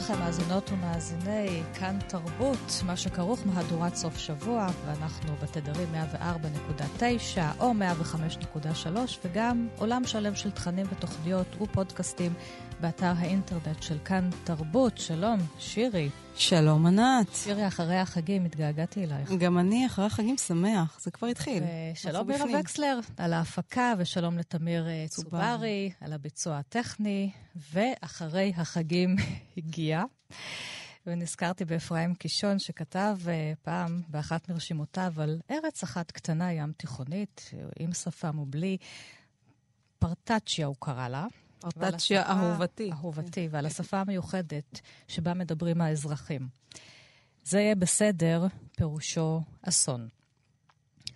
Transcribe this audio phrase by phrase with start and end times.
[0.00, 7.72] לכם, מאזינות ומאזיני כאן תרבות, מה שכרוך מהדורת סוף שבוע, ואנחנו בתדרים 104.9 או
[8.52, 8.88] 105.3,
[9.24, 12.32] וגם עולם שלם של תכנים ותוכניות ופודקאסטים
[12.80, 14.98] באתר האינטרנט של כאן תרבות.
[14.98, 16.10] שלום, שירי.
[16.34, 17.34] שלום, ענת.
[17.34, 19.32] שירי, אחרי החגים התגעגעתי אלייך.
[19.32, 21.62] גם אני אחרי החגים שמח, זה כבר התחיל.
[21.94, 27.30] שלום מירה וקסלר על ההפקה, ושלום לתמיר אה, צוברי על הביצוע הטכני,
[27.72, 29.16] ואחרי החגים
[29.56, 30.02] הגיע.
[31.06, 33.28] ונזכרתי באפרים קישון, שכתב uh,
[33.62, 38.76] פעם באחת מרשימותיו על ארץ אחת קטנה ים תיכונית, עם שפם ובלי.
[39.98, 41.26] פרטצ'יה הוא קרא לה.
[41.60, 42.90] פרטצ'יה אהובתי.
[42.92, 46.48] אהובתי, ועל השפה המיוחדת שבה מדברים האזרחים.
[47.44, 50.08] זה יהיה בסדר, פירושו אסון.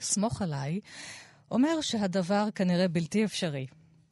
[0.01, 0.81] סמוך עליי,
[1.51, 3.67] אומר שהדבר כנראה בלתי אפשרי.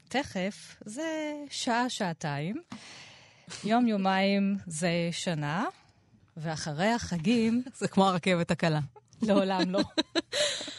[0.08, 2.56] תכף זה שעה-שעתיים,
[3.64, 5.64] יום-יומיים זה שנה,
[6.36, 7.62] ואחרי החגים...
[7.78, 8.80] זה כמו הרכבת הקלה.
[9.22, 9.80] לעולם לא.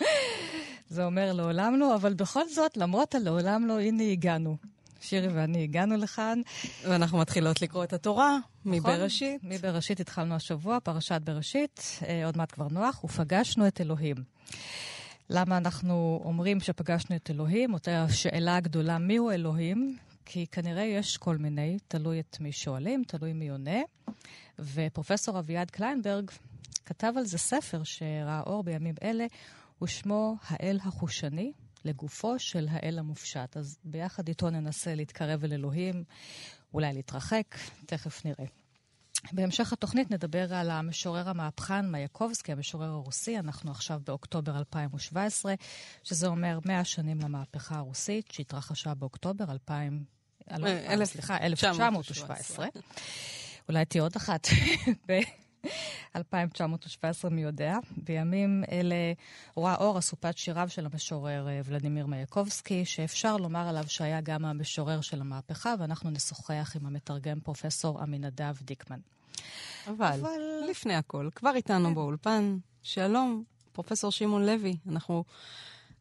[0.89, 4.57] זה אומר לעולם לא, אבל בכל זאת, למרות הלעולם לא, הנה הגענו.
[5.03, 6.41] שירי ואני הגענו לכאן.
[6.83, 9.41] ואנחנו מתחילות לקרוא את התורה נכון, מבראשית.
[9.43, 14.15] מבראשית התחלנו השבוע, פרשת בראשית, אה, עוד מעט כבר נוח, ופגשנו את אלוהים.
[15.29, 17.73] למה אנחנו אומרים שפגשנו את אלוהים?
[17.73, 19.97] אותה השאלה הגדולה, מיהו אלוהים?
[20.25, 23.81] כי כנראה יש כל מיני, תלוי את מי שואלים, תלוי מי עונה.
[24.59, 26.31] ופרופסור אביעד קליינברג
[26.85, 29.25] כתב על זה ספר שראה אור בימים אלה,
[29.81, 31.51] ושמו האל החושני,
[31.85, 33.57] לגופו של האל המופשט.
[33.57, 36.03] אז ביחד איתו ננסה להתקרב אל אלוהים,
[36.73, 38.45] אולי להתרחק, תכף נראה.
[39.31, 43.39] בהמשך התוכנית נדבר על המשורר המהפכן מייקובסקי, המשורר הרוסי.
[43.39, 45.53] אנחנו עכשיו באוקטובר 2017,
[46.03, 50.03] שזה אומר 100 שנים למהפכה הרוסית, שהתרחשה באוקטובר 2000,
[50.51, 52.67] אלף, סליחה, 1917.
[53.69, 54.47] אולי תהיה עוד אחת
[56.15, 57.77] 2917 מי יודע.
[57.97, 58.95] בימים אלה
[59.55, 65.01] רואה אור אסופת שיריו של המשורר אה, ולדימיר מייקובסקי, שאפשר לומר עליו שהיה גם המשורר
[65.01, 68.99] של המהפכה, ואנחנו נשוחח עם המתרגם פרופסור עמינדב דיקמן.
[69.87, 70.39] אבל, אבל...
[70.69, 71.95] לפני הכל, כבר איתנו כן.
[71.95, 74.77] באולפן, שלום, פרופסור שמעון לוי.
[74.89, 75.23] אנחנו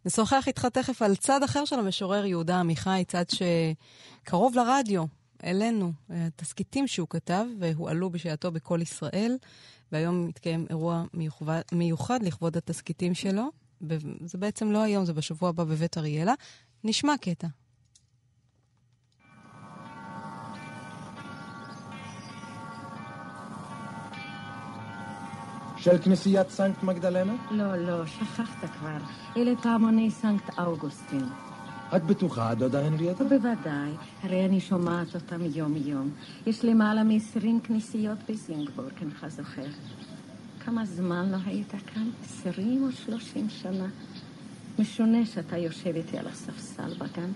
[0.05, 5.05] נשוחח איתך תכף על צד אחר של המשורר יהודה עמיחי, צד שקרוב לרדיו,
[5.45, 5.93] אלינו,
[6.37, 9.37] תסכיתים שהוא כתב והועלו בשעתו בכל ישראל,
[9.93, 13.49] והיום מתקיים אירוע מיוחד, מיוחד לכבוד התסכיתים שלו.
[14.25, 16.35] זה בעצם לא היום, זה בשבוע הבא בבית אריאלה.
[16.85, 17.47] נשמע קטע.
[25.77, 27.35] של כנסיית סנקט מגדלנה?
[27.51, 28.99] לא, לא, שכחת כבר.
[29.37, 31.25] אלה פעמוני סנקט אוגוסטין.
[31.97, 33.25] את בטוחה, דודה הנריאטה?
[33.25, 33.91] בוודאי,
[34.23, 36.11] הרי אני שומעת אותם יום-יום.
[36.47, 39.67] יש למעלה מ-20 כנסיות בזינגבורג, אינך זוכר.
[40.65, 42.11] כמה זמן לא היית כאן?
[42.25, 43.87] עשרים או שלושים שנה?
[44.79, 47.31] משונה שאתה יושב איתי על הספסל בגן.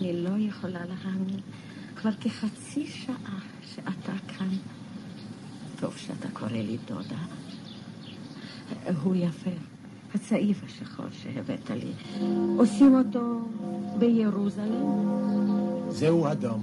[0.00, 1.40] אני לא יכולה להאמין.
[1.96, 3.38] כבר כחצי שעה
[3.74, 4.50] שאתה כאן.
[5.80, 7.22] טוב שאתה קורא לי דודה.
[9.02, 9.75] הוא יפה.
[10.14, 11.92] הצעיף השחור שהבאת לי.
[12.58, 13.40] עושים אותו
[13.98, 15.90] בירוזלם?
[15.90, 16.60] זהו אדם.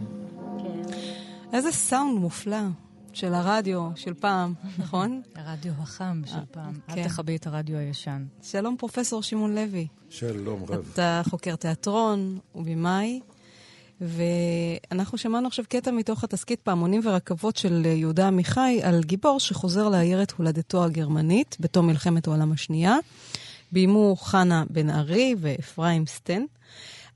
[0.59, 0.81] כן.
[1.53, 2.57] איזה סאונד מופלא.
[3.13, 5.21] של הרדיו של פעם, נכון?
[5.35, 6.73] הרדיו החם של אה, פעם.
[6.89, 7.07] אל כן.
[7.07, 8.25] תכבי את הרדיו הישן.
[8.41, 9.87] שלום, פרופסור שמעון לוי.
[10.09, 10.89] שלום רב.
[10.93, 13.19] אתה חוקר תיאטרון ובימאי,
[14.03, 20.31] ואנחנו שמענו עכשיו קטע מתוך התסכית פעמונים ורכבות של יהודה עמיחי על גיבור שחוזר לעיירת
[20.31, 22.97] הולדתו הגרמנית בתום מלחמת העולם השנייה.
[23.71, 26.43] ביימו חנה בן ארי ואפרים סטן.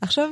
[0.02, 0.30] עכשיו,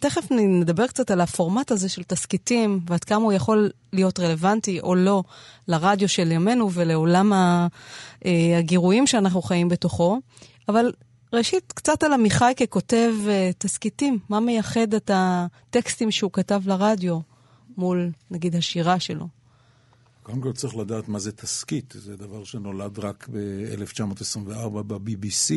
[0.00, 4.94] תכף נדבר קצת על הפורמט הזה של תסכיתים, ועד כמה הוא יכול להיות רלוונטי או
[4.94, 5.22] לא
[5.68, 7.66] לרדיו של ימינו ולעולם אה,
[8.58, 10.18] הגירויים שאנחנו חיים בתוכו.
[10.68, 10.92] אבל
[11.32, 14.18] ראשית, קצת על עמיחי ככותב uh, תסכיתים.
[14.28, 17.20] מה מייחד את הטקסטים שהוא כתב לרדיו
[17.76, 19.28] מול, נגיד, השירה שלו?
[20.22, 21.94] קודם כל צריך לדעת מה זה תסכית.
[21.98, 25.54] זה דבר שנולד רק ב-1924 ב-BBC,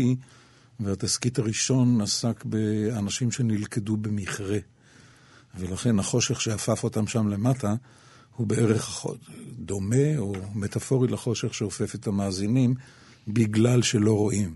[0.79, 4.57] והתסכית הראשון עסק באנשים שנלכדו במכרה.
[5.55, 7.75] ולכן החושך שאפף אותם שם למטה
[8.35, 9.05] הוא בערך
[9.59, 12.75] דומה או מטאפורי לחושך שאופף את המאזינים
[13.27, 14.55] בגלל שלא רואים.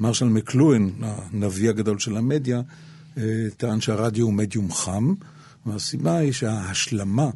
[0.00, 2.60] מרשל מקלואין, הנביא הגדול של המדיה,
[3.16, 3.22] אה,
[3.56, 5.14] טען שהרדיו הוא מדיום חם,
[5.66, 7.30] והסיבה היא שההשלמה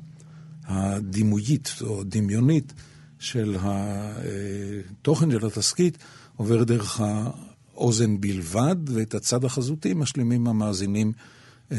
[0.65, 2.73] הדימויית או דמיונית
[3.19, 5.99] של התוכן של התסכית
[6.37, 11.13] עוברת דרך האוזן בלבד, ואת הצד החזותי משלימים המאזינים
[11.73, 11.79] אה,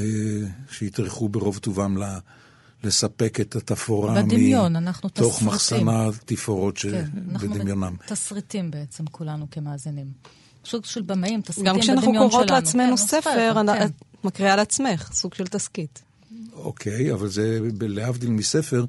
[0.72, 2.04] שיטרחו ברוב טובם ל...
[2.84, 5.48] לספק את התפאורה בדמיון, אנחנו תסריטים.
[5.48, 7.96] מחסן התפאורות כן, אנחנו שבדמיונם.
[8.08, 10.08] תסריטים בעצם, כולנו כמאזינים.
[10.66, 12.02] סוג של במאים, תסריטים גם בדמיון שלנו.
[12.02, 13.86] כשאנחנו קוראות כן, לעצמנו הוא ספר, כן.
[13.86, 13.92] את
[14.24, 16.04] מקריאה לעצמך, סוג של תסכית.
[16.54, 18.86] אוקיי, אבל זה, להבדיל מספר,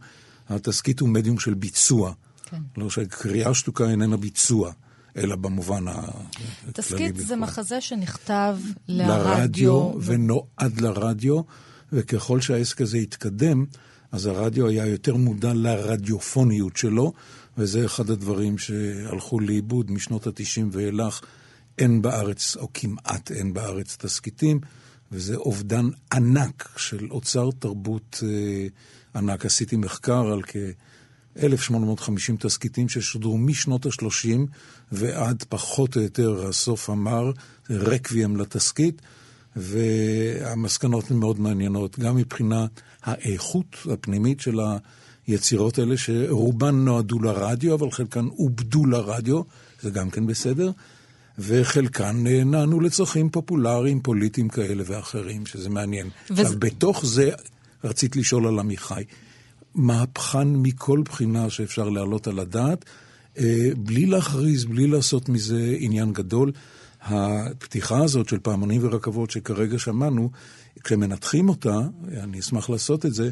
[0.48, 2.12] התסכית הוא מדיום של ביצוע.
[2.44, 2.62] כן.
[2.76, 4.72] לא שקריאה שתוקה איננה ביצוע,
[5.16, 6.72] אלא במובן הכללי.
[6.72, 7.36] תסכית זה.
[7.36, 9.92] מחזה שנכתב לרדיו לרדיו.
[10.02, 11.40] ונועד לרדיו,
[11.92, 13.64] וככל שהעסק הזה התקדם,
[14.12, 17.12] אז הרדיו היה יותר מודע לרדיופוניות שלו,
[17.58, 21.20] וזה אחד הדברים שהלכו לאיבוד משנות ה-90 ואילך.
[21.78, 24.60] אין בארץ, או כמעט אין בארץ, תסכיתים,
[25.12, 28.66] וזה אובדן ענק של אוצר תרבות אה,
[29.14, 29.46] ענק.
[29.46, 34.38] עשיתי מחקר על כ-1850 תסכיתים ששודרו משנות ה-30
[34.92, 37.32] ועד פחות או יותר הסוף המר,
[37.70, 39.02] רקוויאם לתסכית,
[39.56, 44.60] והמסקנות הן מאוד מעניינות, גם מבחינת האיכות הפנימית של
[45.26, 49.42] היצירות האלה, שרובן נועדו לרדיו, אבל חלקן עובדו לרדיו,
[49.80, 50.70] זה גם כן בסדר.
[51.38, 56.06] וחלקן נענו לצרכים פופולריים, פוליטיים כאלה ואחרים, שזה מעניין.
[56.30, 57.30] וזה- עכשיו, בתוך זה
[57.84, 59.02] רצית לשאול על עמיחי.
[59.74, 62.84] מהפכן מכל בחינה שאפשר להעלות על הדעת,
[63.38, 66.52] אה, בלי להכריז, בלי לעשות מזה עניין גדול.
[67.02, 70.30] הפתיחה הזאת של פעמונים ורכבות שכרגע שמענו,
[70.84, 71.80] כשמנתחים אותה,
[72.22, 73.30] אני אשמח לעשות את זה,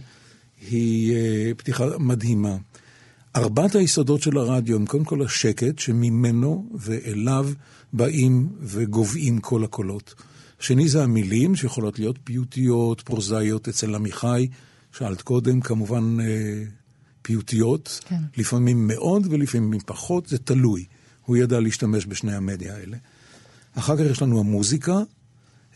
[0.71, 2.57] היא אה, פתיחה מדהימה.
[3.37, 7.49] ארבעת היסודות של הרדיו הם קודם כל השקט, שממנו ואליו
[7.93, 10.15] באים וגוועים כל הקולות.
[10.61, 14.49] שני זה המילים, שיכולות להיות פיוטיות, פרוזאיות, אצל עמיחי,
[14.93, 16.65] שאלת קודם, כמובן אה,
[17.23, 18.17] פיוטיות, כן.
[18.37, 20.85] לפעמים מאוד ולפעמים פחות, זה תלוי.
[21.27, 22.97] הוא ידע להשתמש בשני המדיה האלה.
[23.75, 24.99] אחר כך יש לנו המוזיקה,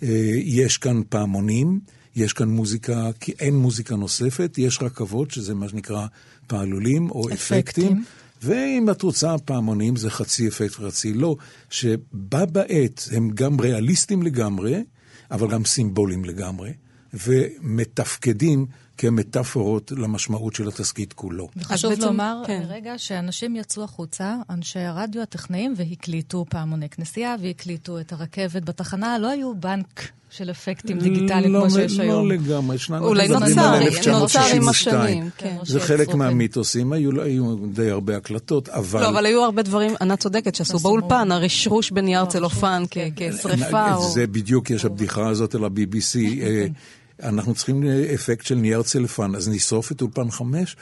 [0.02, 1.80] אה, יש כאן פעמונים,
[2.16, 6.06] יש כאן מוזיקה, כי אין מוזיקה נוספת, יש רכבות, שזה מה שנקרא
[6.46, 7.58] פעלולים או אפקטים.
[7.58, 8.04] אפקטים.
[8.42, 11.36] ואם את רוצה פעמונים, זה חצי אפקט וחצי לא,
[11.70, 14.84] שבה בעת הם גם ריאליסטים לגמרי,
[15.30, 16.72] אבל גם סימבוליים לגמרי,
[17.14, 18.66] ומתפקדים
[18.98, 21.48] כמטאפורות למשמעות של התסכית כולו.
[21.56, 22.62] וחשוב בעצם- לומר כן.
[22.68, 29.28] רגע שאנשים יצאו החוצה, אנשי הרדיו הטכנאים, והקליטו פעמוני כנסייה, והקליטו את הרכבת בתחנה, לא
[29.30, 32.30] היו בנק של אפקטים דיגיטליים לא, כמו שיש לא היום.
[32.30, 32.98] לגמרי, ישנן...
[32.98, 35.00] אולי אנחנו מדברים על נוצר עם 1962.
[35.00, 35.56] השנים, כן.
[35.62, 36.18] זה שיצרו, חלק כן.
[36.18, 39.00] מהמיתוסים, היו, היו די הרבה הקלטות, אבל...
[39.00, 43.08] לא, אבל היו הרבה דברים, ענת צודקת, שעשו עשו באולפן, הרשרוש בנייר לא, צלופן כן.
[43.16, 43.96] כשריפה.
[44.14, 46.18] זה בדיוק, יש הבדיחה הזאת על ה-BBC.
[47.22, 47.82] אה, אנחנו צריכים
[48.14, 50.76] אפקט של נייר צלפן, אז נשרוף את אולפן חמש?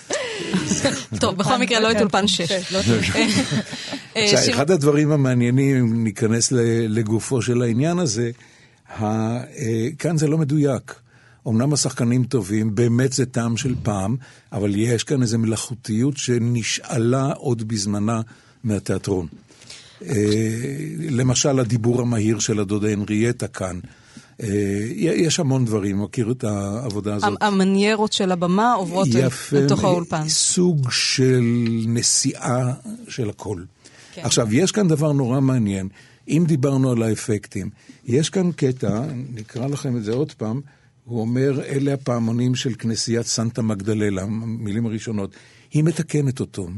[1.20, 2.72] טוב, בכל מקרה לא את אולפן שש.
[2.72, 2.78] לא
[4.16, 6.52] אה, אחד הדברים המעניינים, אם ניכנס
[6.88, 8.30] לגופו של העניין הזה,
[9.00, 9.42] אה,
[9.98, 10.94] כאן זה לא מדויק.
[11.48, 14.16] אמנם השחקנים טובים, באמת זה טעם של פעם,
[14.52, 18.20] אבל יש כאן איזו מלאכותיות שנשאלה עוד בזמנה
[18.64, 19.26] מהתיאטרון.
[20.06, 20.14] אה,
[21.10, 23.80] למשל, הדיבור המהיר של הדודה הנריאטה כאן.
[24.42, 24.48] אה,
[24.96, 27.38] יש המון דברים, מכיר את העבודה הזאת.
[27.40, 30.28] המניירות של הבמה עוברות יפה, לתוך האולפן.
[30.28, 31.44] סוג של
[31.86, 32.72] נסיעה
[33.08, 33.62] של הכל.
[34.12, 34.22] כן.
[34.24, 35.88] עכשיו, יש כאן דבר נורא מעניין.
[36.28, 37.70] אם דיברנו על האפקטים,
[38.06, 39.02] יש כאן קטע,
[39.34, 40.60] נקרא לכם את זה עוד פעם,
[41.04, 45.34] הוא אומר, אלה הפעמונים של כנסיית סנטה מגדללה, המילים הראשונות.
[45.72, 46.68] היא מתקנת אותו.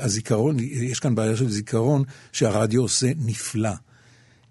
[0.00, 2.02] הזיכרון, יש כאן בעיה של זיכרון
[2.32, 3.70] שהרדיו עושה נפלא.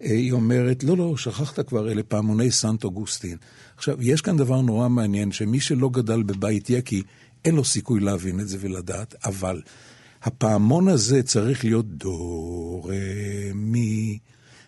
[0.02, 3.36] היא אומרת, לא, לא, שכחת כבר, אלה פעמוני סנט אוגוסטין.
[3.76, 7.02] עכשיו, יש כאן דבר נורא מעניין, שמי שלא גדל בבית יקי,
[7.44, 9.62] אין לו סיכוי להבין את זה ולדעת, אבל
[10.22, 12.94] הפעמון הזה צריך להיות דו, רה,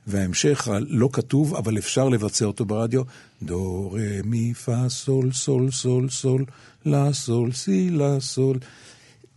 [0.07, 3.03] וההמשך הלא כתוב, אבל אפשר לבצע אותו ברדיו,
[3.43, 6.45] דו, רה, פה, סול, סול, סול, סול,
[6.85, 8.59] לה, סול, סי, לה, סול.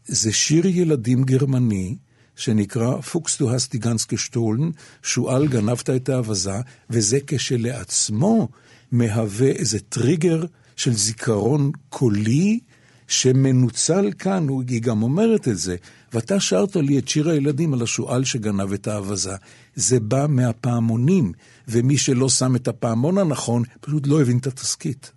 [0.06, 1.96] זה שיר ילדים גרמני,
[2.38, 4.70] שנקרא פוקס דו הסטי גנץ גשטולן,
[5.04, 8.48] שועל גנבת את האבזה, וזה כשלעצמו
[8.92, 12.60] מהווה איזה טריגר של זיכרון קולי
[13.08, 15.76] שמנוצל כאן, היא גם אומרת את זה.
[16.14, 19.36] ואתה שרת לי את שיר הילדים על השועל שגנב את האבזה.
[19.76, 21.32] זה בא מהפעמונים,
[21.68, 25.12] ומי שלא שם את הפעמון הנכון, פשוט לא הבין את התסכית.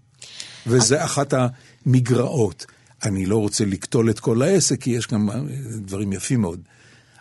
[0.67, 2.67] וזה אחת המגרעות.
[3.03, 5.29] אני לא רוצה לקטול את כל העסק, כי יש גם
[5.77, 6.61] דברים יפים מאוד.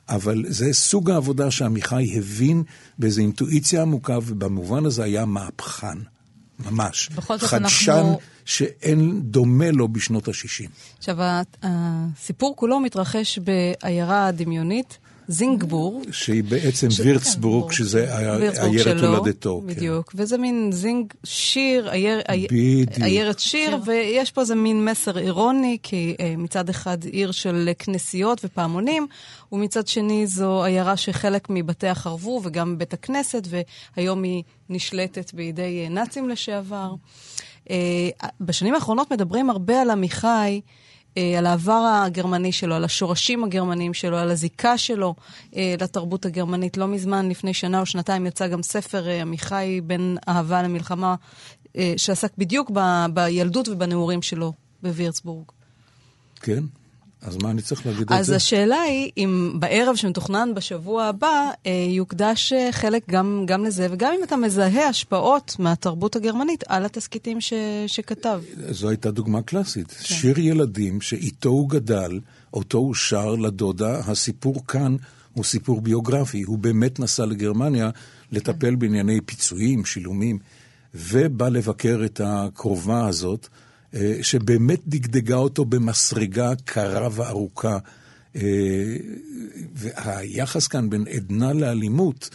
[0.10, 2.64] אבל זה סוג העבודה שעמיחי הבין
[3.00, 5.98] באיזו אינטואיציה עמוקה, ובמובן הזה היה מהפכן,
[6.66, 7.10] ממש.
[7.16, 10.70] בכל זאת חדשן אנחנו- שאין דומה לו בשנות ה-60.
[10.98, 11.18] עכשיו,
[11.64, 14.98] הסיפור כולו מתרחש בעיירה הדמיונית,
[15.32, 16.12] זינגבורג.
[16.12, 18.18] שהיא בעצם ש- וירצבורג, כן, שזה
[18.64, 19.62] עיירת הולדתו.
[19.62, 19.74] כן.
[19.74, 20.12] בדיוק.
[20.16, 22.22] וזה מין זינג, שיר, עייר.
[23.02, 28.42] עיירת שיר, ויש פה איזה מין מסר אירוני, כי אה, מצד אחד עיר של כנסיות
[28.46, 29.08] ופעמונים,
[29.52, 33.48] ומצד שני זו עיירה שחלק מבתיה חרבו, וגם בית הכנסת,
[33.98, 36.94] והיום היא נשלטת בידי אה, נאצים לשעבר.
[37.70, 38.10] אה,
[38.42, 40.62] בשנים האחרונות מדברים הרבה על עמיחי.
[41.20, 45.16] אה, על העבר הגרמני שלו, על השורשים הגרמניים שלו, על הזיקה שלו
[45.56, 46.78] אה, לתרבות הגרמנית.
[46.78, 51.16] לא מזמן, לפני שנה או שנתיים, יצא גם ספר אה, עמיחי בין אהבה למלחמה,
[51.98, 55.46] שעסק בדיוק ב- בילדות ובנעורים שלו בווירצבורג.
[56.42, 56.64] כן?
[57.22, 58.36] אז מה אני צריך להגיד אז זה?
[58.36, 64.14] השאלה היא, אם בערב שמתוכנן בשבוע הבא, אה, יוקדש אה, חלק גם, גם לזה, וגם
[64.18, 67.54] אם אתה מזהה השפעות מהתרבות הגרמנית על התסכיתים ש,
[67.88, 68.42] שכתב.
[68.70, 69.96] זו הייתה דוגמה קלאסית.
[70.02, 72.20] שיר ילדים שאיתו הוא גדל,
[72.54, 74.96] אותו הוא שר לדודה, הסיפור כאן
[75.34, 76.42] הוא סיפור ביוגרפי.
[76.42, 77.90] הוא באמת נסע לגרמניה
[78.32, 80.40] לטפל בענייני פיצויים, שילומים,
[80.94, 83.48] ובא לבקר את הקרובה הזאת,
[84.22, 87.78] שבאמת דגדגה אותו במסרגה קרה וארוכה.
[88.36, 88.96] אה,
[89.74, 92.30] והיחס כאן בין עדנה לאלימות,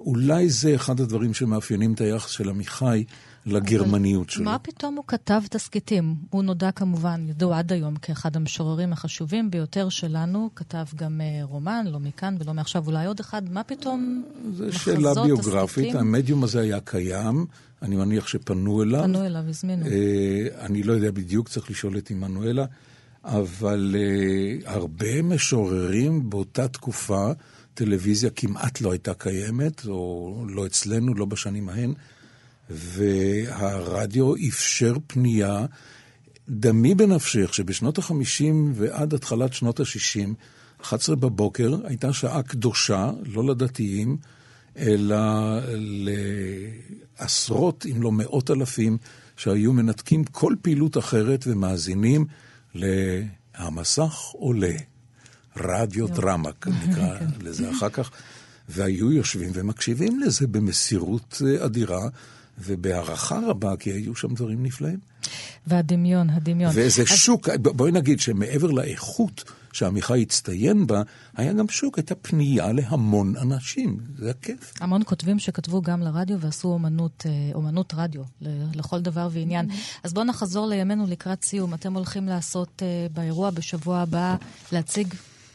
[0.00, 3.04] אולי זה אחד הדברים שמאפיינים את היחס של עמיחי
[3.48, 4.44] לגרמניות שלו.
[4.44, 6.14] מה פתאום הוא כתב תסכיתים?
[6.30, 11.86] הוא נודע כמובן, ידוע עד היום כאחד המשוררים החשובים ביותר שלנו, כתב גם אה, רומן,
[11.88, 13.42] לא מכאן ולא מעכשיו, אולי עוד אחד.
[13.50, 15.96] מה פתאום זו מחזות, שאלה ביוגרפית, תסכיתים?
[15.96, 17.46] המדיום הזה היה קיים,
[17.82, 19.02] אני מניח שפנו אליו.
[19.02, 19.86] פנו אליו, הזמינו.
[19.86, 22.64] אה, אני לא יודע בדיוק, צריך לשאול את עמנואלה,
[23.24, 27.30] אבל אה, הרבה משוררים באותה תקופה,
[27.74, 31.92] טלוויזיה כמעט לא הייתה קיימת, או לא אצלנו, לא בשנים ההן,
[32.70, 35.66] והרדיו אפשר פנייה.
[36.48, 40.28] דמי בנפשך שבשנות ה-50 ועד התחלת שנות ה-60,
[40.82, 44.16] 11 בבוקר הייתה שעה קדושה, לא לדתיים,
[44.76, 45.16] אלא
[47.18, 48.98] לעשרות, אם לא מאות אלפים,
[49.36, 52.26] שהיו מנתקים כל פעילות אחרת ומאזינים
[52.74, 54.76] ל"המסך עולה",
[55.56, 58.10] רדיו דרמק, נקרא לזה אחר כך,
[58.68, 62.08] והיו יושבים ומקשיבים לזה במסירות אה, אדירה
[62.60, 64.98] ובהערכה רבה, כי היו שם דברים נפלאים.
[65.66, 66.72] והדמיון, הדמיון.
[66.74, 71.02] ואיזה אז שוק, בואי נגיד שמעבר לאיכות שעמיחי הצטיין בה,
[71.36, 74.72] היה גם שוק, הייתה פנייה להמון אנשים, זה היה כיף.
[74.80, 79.68] המון כותבים שכתבו גם לרדיו ועשו אומנות, אה, אומנות רדיו ל- לכל דבר ועניין.
[80.02, 81.74] אז בואו נחזור לימינו לקראת סיום.
[81.74, 84.36] אתם הולכים לעשות אה, באירוע בשבוע הבא,
[84.72, 85.14] להציג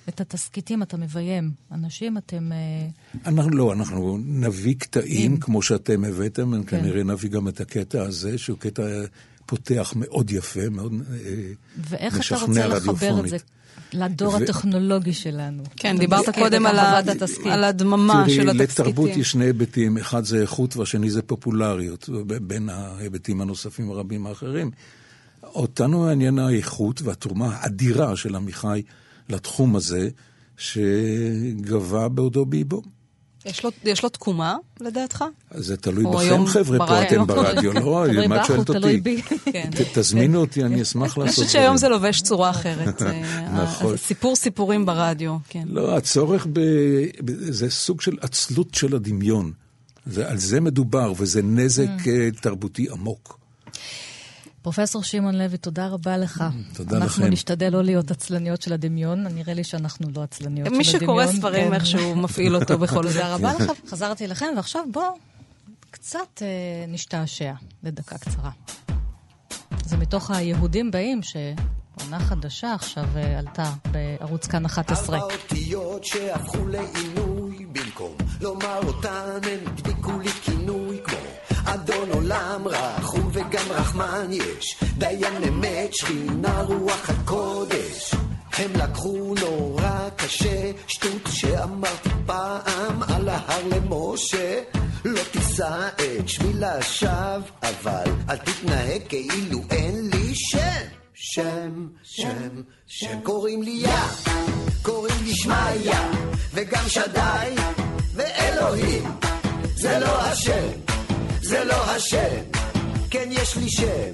[0.09, 1.51] את התסכיתים, אתה מביים.
[1.71, 2.51] אנשים, אתם...
[2.51, 2.87] אה,
[3.25, 6.79] אנחנו לא, אנחנו נביא קטעים כמו שאתם הבאתם, כן.
[6.79, 8.83] כנראה נביא גם את הקטע הזה, שהוא קטע
[9.45, 11.17] פותח מאוד יפה, מאוד אה,
[11.77, 13.29] ואיך אתה רוצה לחבר את.
[13.29, 13.37] זה
[13.93, 15.63] לדור ו- הטכנולוגי שלנו?
[15.75, 17.01] כן, דיברת קודם על, ה...
[17.45, 18.85] על הדממה של תראי, התסכיתים.
[18.85, 22.09] לתרבות יש שני היבטים, אחד זה איכות והשני זה פופולריות,
[22.41, 24.71] בין ההיבטים הנוספים הרבים האחרים.
[25.43, 28.81] אותנו מעניין האיכות והתרומה האדירה של עמיחי
[29.29, 30.09] לתחום הזה,
[30.57, 32.81] שגבה בעודו באיבו.
[33.45, 35.23] יש לו, יש לו תקומה, לדעתך?
[35.51, 37.01] זה תלוי בכם, חבר'ה, פה.
[37.03, 38.05] אתם ברדיו, לא?
[38.25, 39.21] אם את שואלת אותי.
[39.51, 39.69] כן.
[39.93, 41.49] תזמינו אותי, אני אשמח אני לעשות חושבת דברים.
[41.49, 43.01] שהיום זה לובש צורה אחרת.
[43.03, 43.97] אה, נכון.
[43.97, 45.63] סיפור סיפורים ברדיו, כן.
[45.67, 46.59] לא, הצורך ב...
[47.29, 49.51] זה סוג של עצלות של הדמיון.
[50.05, 52.07] זה, על זה מדובר, וזה נזק Mm.
[52.07, 53.39] אה, תרבותי עמוק.
[54.63, 56.43] פרופסור שמעון לוי, תודה רבה לך.
[56.73, 57.33] תודה אנחנו לכם.
[57.33, 61.01] נשתדל לא להיות עצלניות של הדמיון, נראה לי שאנחנו לא עצלניות של מי הדמיון.
[61.01, 61.73] שקורא ספרים כן.
[61.73, 63.13] איכשהו מפעיל אותו בכל זאת.
[63.13, 63.71] תודה רבה לך.
[63.89, 65.13] חזרתי אליכם, ועכשיו בואו
[65.91, 66.47] קצת אה,
[66.87, 67.53] נשתעשע
[67.83, 68.51] לדקה קצרה.
[69.85, 75.17] זה מתוך היהודים באים, שעונה חדשה עכשיו אה, עלתה בערוץ כאן 11.
[75.17, 81.17] ארבע אותיות שהפכו לעינוי במקום לומר אותן הם הדביקו לי כינוי כמו
[81.65, 83.02] אדון עולם רחום
[83.63, 84.77] וגם רחמן יש.
[84.97, 88.11] דיין אמת שכינה רוח הקודש.
[88.57, 90.71] הם לקחו נורא קשה.
[90.87, 94.61] שטות שאמרתי פעם על ההר למשה.
[95.05, 100.87] לא תישא את שמי לשווא אבל אל תתנהג כאילו אין לי שם.
[101.15, 103.89] שם, שם, שם קוראים לי יא,
[104.81, 106.11] קוראים לי שמעיה,
[106.53, 107.55] וגם שדי,
[108.13, 109.03] ואלוהים,
[109.75, 110.67] זה לא השם,
[111.41, 112.43] זה לא השם,
[113.13, 114.11] כן יש לי שם,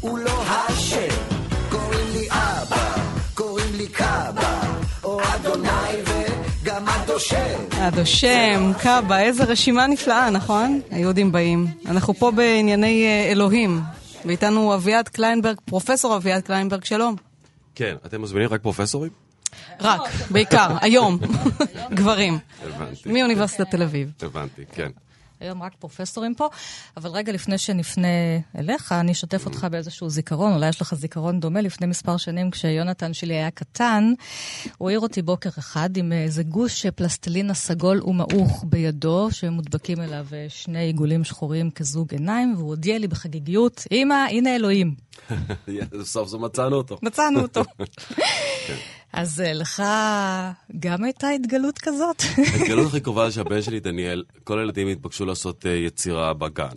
[0.00, 1.14] הוא לא השם,
[1.70, 2.94] קוראים לי אבא,
[3.34, 4.60] קוראים לי קאבה,
[5.04, 5.68] או אדוני,
[6.06, 7.58] וגם הדושם.
[7.72, 10.80] הדושם, קאבה, איזה רשימה נפלאה, נכון?
[10.90, 11.66] היהודים באים.
[11.86, 13.80] אנחנו פה בענייני אה, אלוהים.
[14.24, 17.16] ואיתנו אביעד קליינברג, פרופסור אביעד קליינברג, שלום.
[17.74, 19.10] כן, אתם מזמינים רק פרופסורים?
[19.80, 21.18] רק, בעיקר, היום.
[21.98, 22.38] גברים.
[22.64, 23.12] הבנתי.
[23.12, 24.10] מאוניברסיטת תל אביב.
[24.22, 24.88] הבנתי, כן.
[25.40, 26.48] היום רק פרופסורים פה,
[26.96, 28.08] אבל רגע לפני שנפנה
[28.58, 31.60] אליך, אני אשתף אותך באיזשהו זיכרון, אולי יש לך זיכרון דומה.
[31.60, 34.12] לפני מספר שנים, כשיונתן שלי היה קטן,
[34.78, 40.84] הוא העיר אותי בוקר אחד עם איזה גוש פלסטלינה סגול ומעוך בידו, שמודבקים אליו שני
[40.84, 44.94] עיגולים שחורים כזוג עיניים, והוא הודיע לי בחגיגיות, אמא, הנה אלוהים.
[46.02, 46.98] סוף סוף מצאנו אותו.
[47.02, 47.62] מצאנו אותו.
[49.12, 49.82] אז אה, לך
[50.78, 52.22] גם הייתה התגלות כזאת?
[52.52, 56.74] ההתגלות הכי קרובה שהבן שלי, דניאל, כל הילדים התבקשו לעשות אה, יצירה בגן.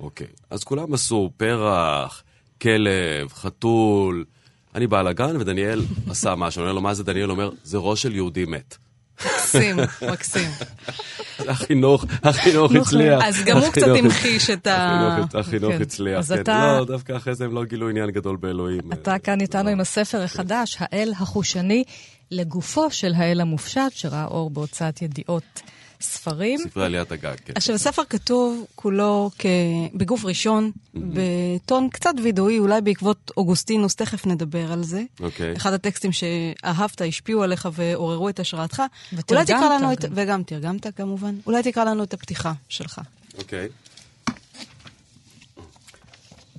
[0.00, 0.26] אוקיי.
[0.50, 2.22] אז כולם עשו פרח,
[2.62, 4.24] כלב, חתול.
[4.74, 6.60] אני בא לגן ודניאל עשה משהו.
[6.60, 7.04] אני אומר לו, מה זה?
[7.04, 8.76] דניאל אומר, זה ראש של יהודי מת.
[9.54, 9.76] מקסים,
[10.12, 10.50] מקסים.
[11.48, 13.22] החינוך, החינוך הצליח.
[13.24, 15.18] אז גם הוא קצת המחיש את ה...
[15.34, 15.82] החינוך- כן.
[15.82, 16.42] הצליח, כן.
[16.78, 18.80] לא, דווקא אחרי זה הם לא גילו עניין גדול באלוהים.
[18.92, 21.84] אתה כאן איתנו עם הספר החדש, האל החושני,
[22.30, 25.62] לגופו של האל המופשט, שראה אור בהוצאת ידיעות
[26.00, 26.58] ספרים.
[26.58, 27.52] ספרי עליית הגג, כן.
[27.56, 29.46] עכשיו, הספר כתוב כולו כ...
[29.94, 35.02] בגוף ראשון, בטון קצת וידואי, אולי בעקבות אוגוסטינוס, תכף נדבר על זה.
[35.20, 35.56] אוקיי.
[35.56, 38.82] אחד הטקסטים שאהבת, השפיעו עליך ועוררו את השראתך.
[39.12, 40.04] ותרגמת אולי תקרא לנו את...
[40.04, 40.12] גם.
[40.14, 41.34] וגם תרגמת כמובן.
[41.46, 43.00] אולי תקרא לנו את הפתיחה שלך.
[43.38, 43.68] אוקיי.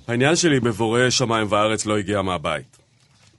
[0.08, 2.76] העניין שלי בבורא שמיים וארץ לא הגיע מהבית.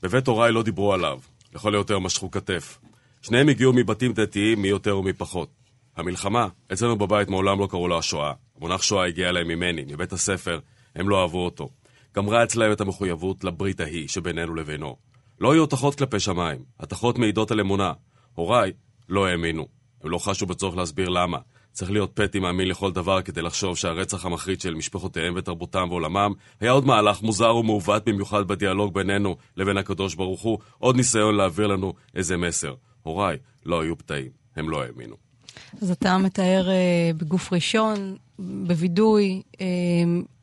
[0.03, 1.19] בבית הוריי לא דיברו עליו,
[1.55, 2.77] לכל היותר משכו כתף.
[3.21, 5.60] שניהם הגיעו מבתים דתיים, מי יותר ומי פחות.
[5.97, 8.33] המלחמה, אצלנו בבית מעולם לא קראו לה השואה.
[8.57, 10.59] המונח שואה הגיע אליהם ממני, מבית הספר,
[10.95, 11.69] הם לא אהבו אותו.
[12.15, 14.95] גמרה אצלהם את המחויבות לברית ההיא שבינינו לבינו.
[15.39, 17.93] לא היו הותחות כלפי שמיים, התחות מעידות על אמונה.
[18.33, 18.71] הוריי
[19.09, 19.67] לא האמינו.
[20.03, 21.37] הם לא חשו בצורך להסביר למה.
[21.71, 26.71] צריך להיות פטי מאמין לכל דבר כדי לחשוב שהרצח המחריד של משפחותיהם ותרבותם ועולמם היה
[26.71, 31.93] עוד מהלך מוזר ומעוות במיוחד בדיאלוג בינינו לבין הקדוש ברוך הוא, עוד ניסיון להעביר לנו
[32.15, 32.75] איזה מסר.
[33.01, 35.30] הוריי לא היו פתאים, הם לא האמינו.
[35.81, 39.65] אז אתה מתאר אה, בגוף ראשון, בווידוי, אה,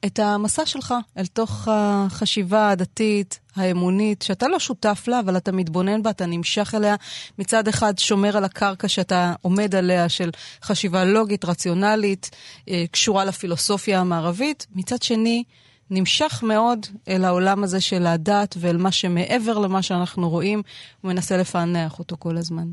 [0.06, 6.02] את המסע שלך אל תוך החשיבה הדתית, האמונית, שאתה לא שותף לה, אבל אתה מתבונן
[6.02, 6.96] בה, אתה נמשך אליה.
[7.38, 10.30] מצד אחד שומר על הקרקע שאתה עומד עליה של
[10.62, 12.30] חשיבה לוגית, רציונלית,
[12.68, 14.66] אה, קשורה לפילוסופיה המערבית.
[14.74, 15.44] מצד שני,
[15.90, 20.62] נמשך מאוד אל העולם הזה של הדת ואל מה שמעבר למה שאנחנו רואים,
[21.04, 22.68] ומנסה לפענח אותו כל הזמן.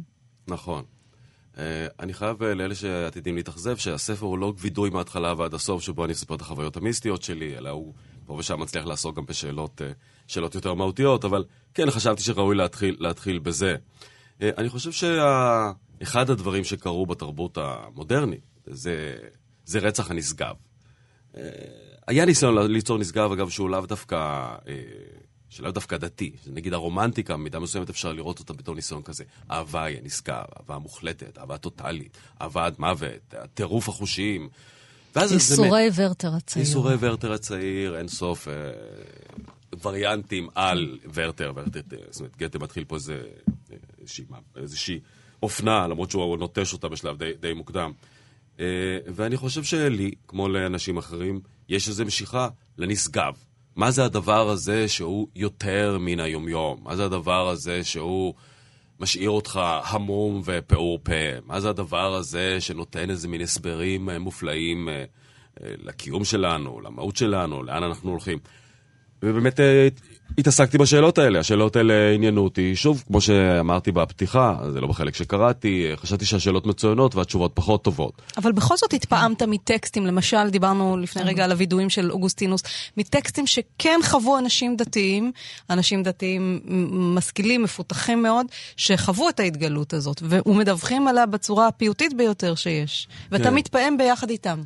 [0.47, 0.83] נכון.
[1.55, 1.57] Uh,
[1.99, 6.13] אני חייב uh, לאלה שעתידים להתאכזב שהספר הוא לא וידוי מההתחלה ועד הסוף שבו אני
[6.13, 7.93] אספר את החוויות המיסטיות שלי, אלא הוא
[8.25, 9.83] פה ושם מצליח לעסוק גם בשאלות uh,
[10.27, 13.75] שאלות יותר מהותיות, אבל כן, חשבתי שראוי להתחיל, להתחיל בזה.
[14.39, 19.15] Uh, אני חושב שאחד הדברים שקרו בתרבות המודרנית זה,
[19.65, 20.55] זה רצח הנשגב.
[21.33, 21.37] Uh,
[22.07, 24.47] היה ניסיון ליצור נשגב, אגב, שהוא לאו דווקא...
[25.55, 29.23] שלאו דווקא דתי, נגיד הרומנטיקה, במידה מסוימת אפשר לראות אותה בתור ניסיון כזה.
[29.51, 34.49] אהבה היא הנשגב, אהבה מוחלטת, אהבה טוטאלית, אהבה עד מוות, טירוף החושים.
[35.89, 36.65] מ- ורטר הצעיר.
[36.65, 38.53] ייסורי ורטר הצעיר, אין סוף אה,
[39.83, 43.21] וריאנטים על ורטר, ורטר, אה, זאת אומרת, גתה מתחיל פה איזה,
[44.55, 44.99] איזושהי
[45.43, 47.91] אופנה, למרות שהוא נוטש אותה בשלב די, די מוקדם.
[48.59, 48.65] אה,
[49.07, 51.39] ואני חושב שלי, כמו לאנשים אחרים,
[51.69, 53.33] יש איזו משיכה לנשגב.
[53.75, 56.79] מה זה הדבר הזה שהוא יותר מן היומיום?
[56.83, 58.33] מה זה הדבר הזה שהוא
[58.99, 61.39] משאיר אותך המום ופעור פה?
[61.45, 67.15] מה זה הדבר הזה שנותן איזה מין הסברים אה, מופלאים אה, אה, לקיום שלנו, למהות
[67.15, 68.38] שלנו, לאן אנחנו הולכים?
[69.23, 69.88] ובאמת אה,
[70.38, 72.75] התעסקתי בשאלות האלה, השאלות האלה עניינו אותי.
[72.75, 78.21] שוב, כמו שאמרתי בפתיחה, זה לא בחלק שקראתי, חשבתי שהשאלות מצוינות והתשובות פחות טובות.
[78.38, 82.62] אבל בכל זאת התפעמת מטקסטים, למשל, דיברנו לפני רגע על הווידויים של אוגוסטינוס,
[82.97, 85.32] מטקסטים שכן חוו אנשים דתיים,
[85.69, 86.60] אנשים דתיים
[87.15, 88.45] משכילים, מפותחים מאוד,
[88.78, 93.08] שחוו את ההתגלות הזאת, ומדווחים עליה בצורה הפיוטית ביותר שיש.
[93.32, 93.56] ואתה כן.
[93.56, 94.62] מתפעם ביחד איתם.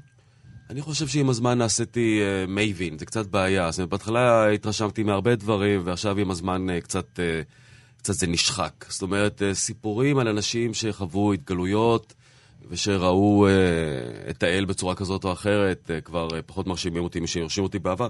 [0.70, 3.72] אני חושב שעם הזמן נעשיתי uh, מייבין, זה קצת בעיה.
[3.72, 8.86] זאת אומרת, בהתחלה התרשמתי מהרבה דברים, ועכשיו עם הזמן uh, קצת, uh, קצת זה נשחק.
[8.90, 12.14] זאת אומרת, uh, סיפורים על אנשים שחוו התגלויות
[12.70, 17.68] ושראו uh, את האל בצורה כזאת או אחרת, uh, כבר uh, פחות מרשימים אותי משהרשימו
[17.68, 18.08] אותי בעבר.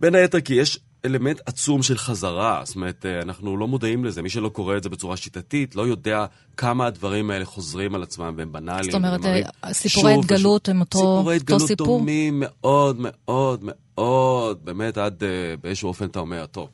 [0.00, 4.22] בין היתר כי יש אלמנט עצום של חזרה, זאת אומרת, אה, אנחנו לא מודעים לזה.
[4.22, 6.24] מי שלא קורא את זה בצורה שיטתית, לא יודע
[6.56, 8.84] כמה הדברים האלה חוזרים על עצמם והם בנאליים.
[8.90, 10.68] זאת אומרת, אה, סיפורי התגלות.
[10.68, 11.86] הם אותו- סיפורי אותו התגלות סיפור?
[11.86, 13.64] דומים מאוד מאוד
[13.96, 15.28] מאוד, באמת עד אה,
[15.62, 16.68] באיזשהו אופן אתה אומר, טוב.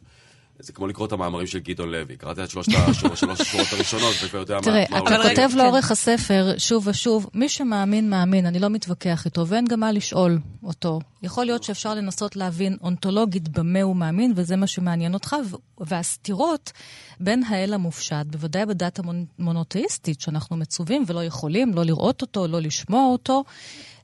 [0.60, 2.16] זה כמו לקרוא את המאמרים של גדעון לוי.
[2.16, 5.56] קראתי את שלושת השורות- הראשונות, וכבר יודע מה תראה, אתה כותב להגיד.
[5.56, 10.38] לאורך הספר שוב ושוב, מי שמאמין, מאמין, אני לא מתווכח איתו, ואין גם מה לשאול
[10.64, 11.00] אותו.
[11.22, 15.36] יכול להיות שאפשר לנסות להבין אונתולוגית במה הוא מאמין, וזה מה שמעניין אותך,
[15.78, 16.72] והסתירות
[17.20, 19.00] בין האל המופשט, בוודאי בדת
[19.38, 23.44] המונותאיסטית, שאנחנו מצווים ולא יכולים לא לראות אותו, לא לשמוע אותו,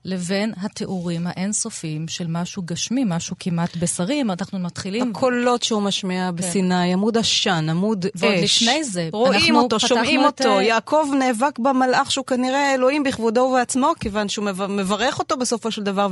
[0.06, 4.20] לבין התיאורים האינסופיים של משהו גשמי, משהו כמעט בשרי.
[4.20, 5.10] אם אנחנו מתחילים...
[5.10, 8.10] הקולות שהוא משמיע בסיני, עמוד עשן, עמוד אש.
[8.14, 10.60] ועוד לפני זה, רואים אנחנו אותו, שומעים פתחנו את, אותו.
[10.60, 15.82] יעקב נאבק במלאך שהוא כנראה אלוהים בכבודו ובעצמו, כיוון שהוא מב- מברך אותו בסופו של
[15.82, 16.08] דבר,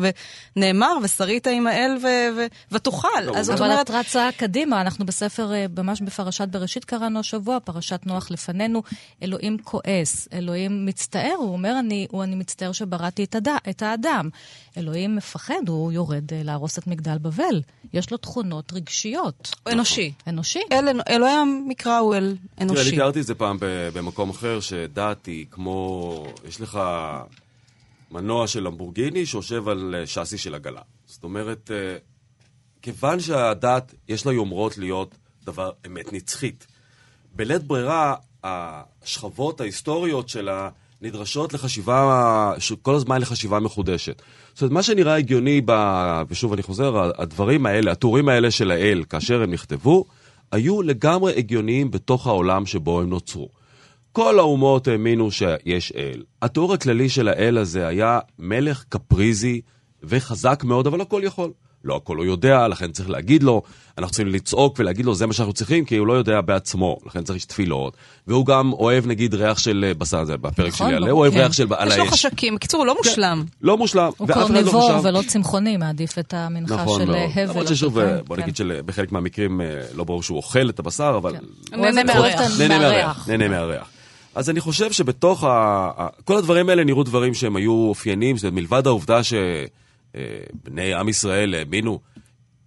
[0.57, 3.09] ונאמר, ושרית עם האל ו- ו- ותאכל.
[3.37, 7.59] אז זאת אבל אומרת, את רצה קדימה, אנחנו בספר, אה, ממש בפרשת בראשית קראנו השבוע,
[7.65, 8.83] פרשת נוח לפנינו,
[9.23, 13.49] אלוהים כועס, אלוהים מצטער, הוא אומר, אני, הוא, אני מצטער שבראתי את, הד...
[13.71, 14.29] את האדם.
[14.77, 17.63] אלוהים מפחד, הוא יורד אה, להרוס את מגדל בבל.
[17.93, 19.55] יש לו תכונות רגשיות.
[19.73, 20.13] אנושי.
[20.27, 20.61] אנושי.
[20.73, 22.91] אל, אלוהי המקרא הוא אל תראה, אני אנושי.
[22.91, 26.27] תיארתי את זה פעם ב- במקום אחר, שדת היא כמו...
[26.49, 26.81] יש לך
[28.11, 30.81] מנוע של למבורגיני שיושב על אה, שאסי של עגלה.
[31.07, 31.97] זאת אומרת, אה,
[32.83, 36.67] כיוון שהדת, יש לה יומרות להיות דבר אמת נצחית.
[37.37, 40.69] בלית ברירה, השכבות ההיסטוריות שלה
[41.03, 42.53] נדרשות לחשיבה,
[42.83, 44.23] כל הזמן לחשיבה מחודשת.
[44.53, 45.73] זאת אומרת, מה שנראה הגיוני, ב...
[46.29, 50.05] ושוב אני חוזר, הדברים האלה, הטורים האלה של האל, כאשר הם נכתבו,
[50.53, 53.49] היו לגמרי הגיוניים בתוך העולם שבו הם נוצרו.
[54.13, 56.23] כל האומות האמינו שיש אל.
[56.43, 59.61] התיאור הכללי של האל הזה היה מלך קפריזי
[60.03, 61.51] וחזק מאוד, אבל הכל יכול.
[61.85, 63.63] לא הכל הוא יודע, לכן צריך להגיד לו,
[63.99, 67.25] אנחנו צריכים לצעוק ולהגיד לו, זה מה שאנחנו צריכים, כי הוא לא יודע בעצמו, לכן
[67.25, 67.97] צריך תפילות.
[68.27, 71.33] והוא גם אוהב נגיד ריח של אה, בשר, זה בפרק נכון, שלי, ברור, הוא אוהב
[71.33, 71.39] כן.
[71.39, 72.13] ריח של על יש לו האש.
[72.13, 72.55] חשקים.
[72.55, 73.45] בקיצור, הוא לא מושלם.
[73.63, 75.05] לא מושלם, הוא לא קורניבור חשב.
[75.09, 77.17] ולא צמחוני, מעדיף את המנחה נכון של מאוד.
[77.17, 77.51] אה, הבל.
[77.51, 78.25] למרות ששוב, השולחן.
[78.27, 78.43] בוא כן.
[78.43, 81.37] נגיד שבחלק מהמקרים אה, לא ברור שהוא אוכל את הבשר, אבל...
[81.37, 81.43] את-
[81.73, 82.05] נהנה
[82.79, 83.29] מהריח.
[83.29, 83.89] נהנה מהריח.
[84.35, 85.91] אז אני חושב שבתוך ה...
[86.25, 87.93] כל הדברים האלה נראו דברים שהם היו
[88.45, 89.21] אומרת, מלבד העובדה
[90.15, 92.01] שבני עם ישראל האמינו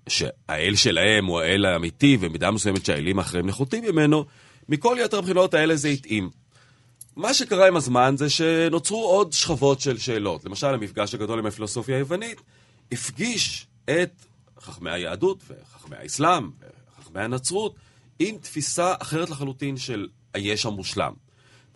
[0.09, 4.25] שהאל שלהם הוא האל האמיתי, ובמידה מסוימת שהאלים האחרים נחותים ממנו,
[4.69, 6.29] מכל יתר הבחינות האלה זה התאים.
[7.15, 10.45] מה שקרה עם הזמן זה שנוצרו עוד שכבות של שאלות.
[10.45, 12.41] למשל, המפגש הגדול עם הפילוסופיה היוונית
[12.91, 14.25] הפגיש את
[14.59, 16.49] חכמי היהדות וחכמי האסלאם
[16.99, 17.75] וחכמי הנצרות
[18.19, 21.13] עם תפיסה אחרת לחלוטין של היש המושלם.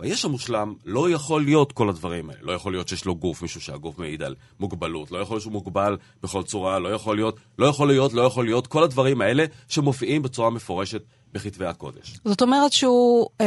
[0.02, 2.40] והיש המושלם לא יכול להיות כל הדברים האלה.
[2.44, 5.54] לא יכול להיות שיש לו גוף, מישהו שהגוף מעיד על מוגבלות, לא יכול להיות שהוא
[5.54, 9.46] מוגבל בכל צורה, לא יכול להיות, לא יכול להיות, לא יכול להיות, כל הדברים האלה
[9.68, 11.02] שמופיעים בצורה מפורשת
[11.34, 12.20] בכתבי הקודש.
[12.26, 13.46] זאת אומרת שהוא אה,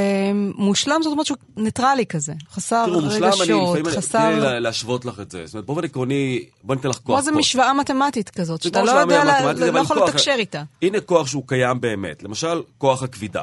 [0.55, 2.33] מושלם, זאת אומרת שהוא ניטרלי כזה.
[2.51, 4.19] חסר תראו, מושלם, אני רגשות, לפעמים, חסר...
[4.19, 5.47] תני לי לה- להשוות לך את זה.
[5.47, 7.07] זאת אומרת, באופן עקרוני, בוא ניתן לך כוח.
[7.07, 7.39] כמו זה כוח.
[7.39, 10.63] משוואה מתמטית כזאת, שאתה לא יודע, לה- מתמטית, לא יכול לתקשר איתה.
[10.83, 12.23] הנה כוח שהוא קיים באמת.
[12.23, 13.43] למשל, כוח הכבידה.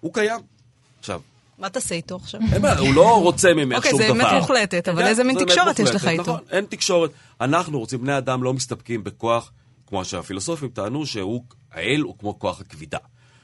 [0.00, 0.40] הוא קיים.
[1.00, 1.20] עכשיו,
[1.58, 2.40] מה תעשה איתו עכשיו?
[2.52, 4.30] אין בעיה, הוא לא רוצה ממך אוקיי, שום זה דבר.
[4.30, 6.22] אמת מוחלטת, אבל כן, איזה מין תקשורת יש לך איתו?
[6.22, 7.10] נכון, אין תקשורת.
[7.40, 9.52] אנחנו רוצים, בני אדם לא מסתפקים בכוח,
[9.86, 12.98] כמו שהפילוסופים טענו, שהוא, האל הוא כמו כוח הכבידה.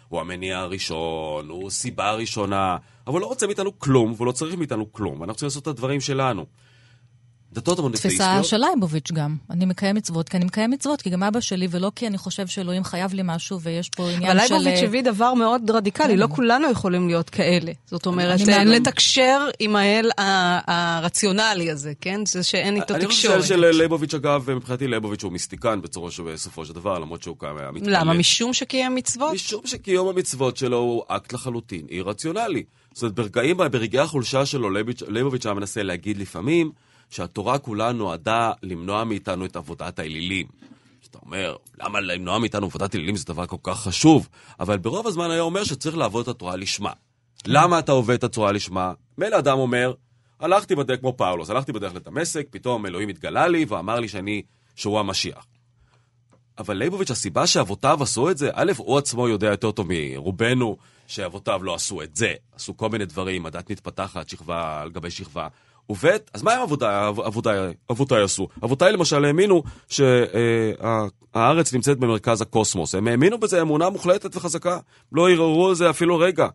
[0.09, 4.55] הוא המניע הראשון, הוא סיבה ראשונה, אבל הוא לא רוצה מאיתנו כלום, והוא לא צריך
[4.55, 6.47] מאיתנו כלום, ואנחנו צריכים לעשות את הדברים שלנו.
[7.53, 8.45] זאת תפיסה המונותאיסטיות...
[8.45, 9.37] של לייבוביץ' גם.
[9.51, 12.47] אני מקיים מצוות כי אני מקיים מצוות, כי גם אבא שלי, ולא כי אני חושב
[12.47, 14.55] שאלוהים חייב לי משהו ויש פה עניין אבל של...
[14.55, 17.73] לייבוביץ' אה, הביא דבר מאוד רדיקלי, לא כולנו יכולים להיות כאלה.
[17.87, 18.41] זאת אומרת.
[18.67, 22.21] לתקשר עם האל ה- הרציונלי הזה, כן?
[22.27, 23.45] זה שאין איתו אני חושב תקשורת.
[23.63, 27.71] שלייבוביץ', אגב, מבחינתי לייבוביץ' הוא מיסטיקן בצורו של- בסופו של דבר, למרות שהוא קם היה
[27.71, 28.01] מתפלל.
[28.01, 28.13] למה?
[28.13, 29.35] משום שקיים מצוות?
[29.35, 32.63] משום שקיום המצוות שלו הוא אקט לחלוטין אי-רציונלי.
[32.95, 34.71] זאת אומרת, ברגעים, ברגעי החולשה שלו,
[35.09, 36.71] לייבוביץ' היה מנסה להגיד לפעמים
[37.11, 40.47] שהתורה כולה נועדה למנוע מאיתנו את עבודת האלילים.
[41.01, 44.29] שאתה אומר, למה למנוע מאיתנו עבודת אלילים זה דבר כל כך חשוב?
[44.61, 46.93] אבל ברוב הזמן היה אומר שצריך לעבוד את התורה לשמה.
[47.47, 48.93] למה אתה עובד את התורה לשמה?
[49.19, 49.95] מילא אדם אומר,
[50.41, 54.43] הלכתי בדרך כמו פאולוס, הלכתי בדרך לדמשק, פתאום אלוהים התגלה לי ואמר לי שאני,
[54.77, 55.47] שהוא המשיח.
[56.59, 61.65] אבל ליבוביץ', הסיבה שאבותיו עשו את זה, א', הוא עצמו יודע יותר טוב מרובנו שאבותיו
[61.65, 62.35] לא עשו את זה.
[62.55, 65.49] עשו כל מיני דברים, הדת מתפתחת, שכבה על גבי שכבה.
[65.91, 66.63] וב', אז מה הם
[67.91, 68.49] אבותיי, עשו?
[68.65, 72.95] אבותיי למשל האמינו שהארץ נמצאת במרכז הקוסמוס.
[72.95, 74.79] הם האמינו בזה אמונה מוחלטת וחזקה.
[75.13, 76.49] לא ערערו על זה אפילו רגע.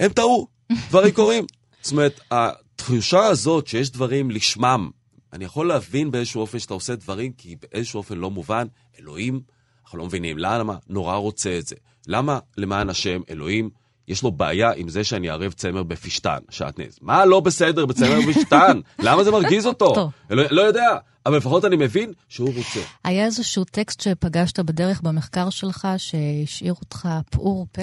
[0.00, 0.48] הם טעו,
[0.88, 1.44] דברים קורים.
[1.82, 4.90] זאת אומרת, התחושה הזאת שיש דברים לשמם,
[5.32, 8.66] אני יכול להבין באיזשהו אופן שאתה עושה דברים כי באיזשהו אופן לא מובן,
[8.98, 9.40] אלוהים,
[9.84, 11.76] אנחנו לא מבינים למה, נורא רוצה את זה.
[12.08, 13.70] למה למען השם, אלוהים,
[14.10, 16.98] יש לו בעיה עם זה שאני אערב צמר בפשתן, שעטנז.
[17.02, 18.80] מה לא בסדר בצמר בפשתן?
[19.06, 20.10] למה זה מרגיז אותו?
[20.30, 20.96] לא, לא יודע,
[21.26, 22.80] אבל לפחות אני מבין שהוא רוצה.
[23.04, 27.82] היה איזשהו טקסט שפגשת בדרך במחקר שלך, שהשאיר אותך פעור פה?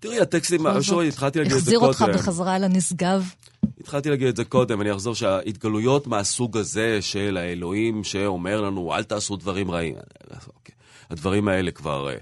[0.00, 1.90] תראי, הטקסטים, שוב, התחלתי להגיד את זה החזיר קודם.
[1.90, 3.30] אותך בחזרה אל הנשגב?
[3.80, 9.02] התחלתי להגיד את זה קודם, אני אחזור שההתגלויות מהסוג הזה של האלוהים שאומר לנו, אל
[9.02, 9.94] תעשו דברים רעים.
[10.56, 10.74] אוקיי.
[11.10, 12.14] הדברים האלה כבר, אה,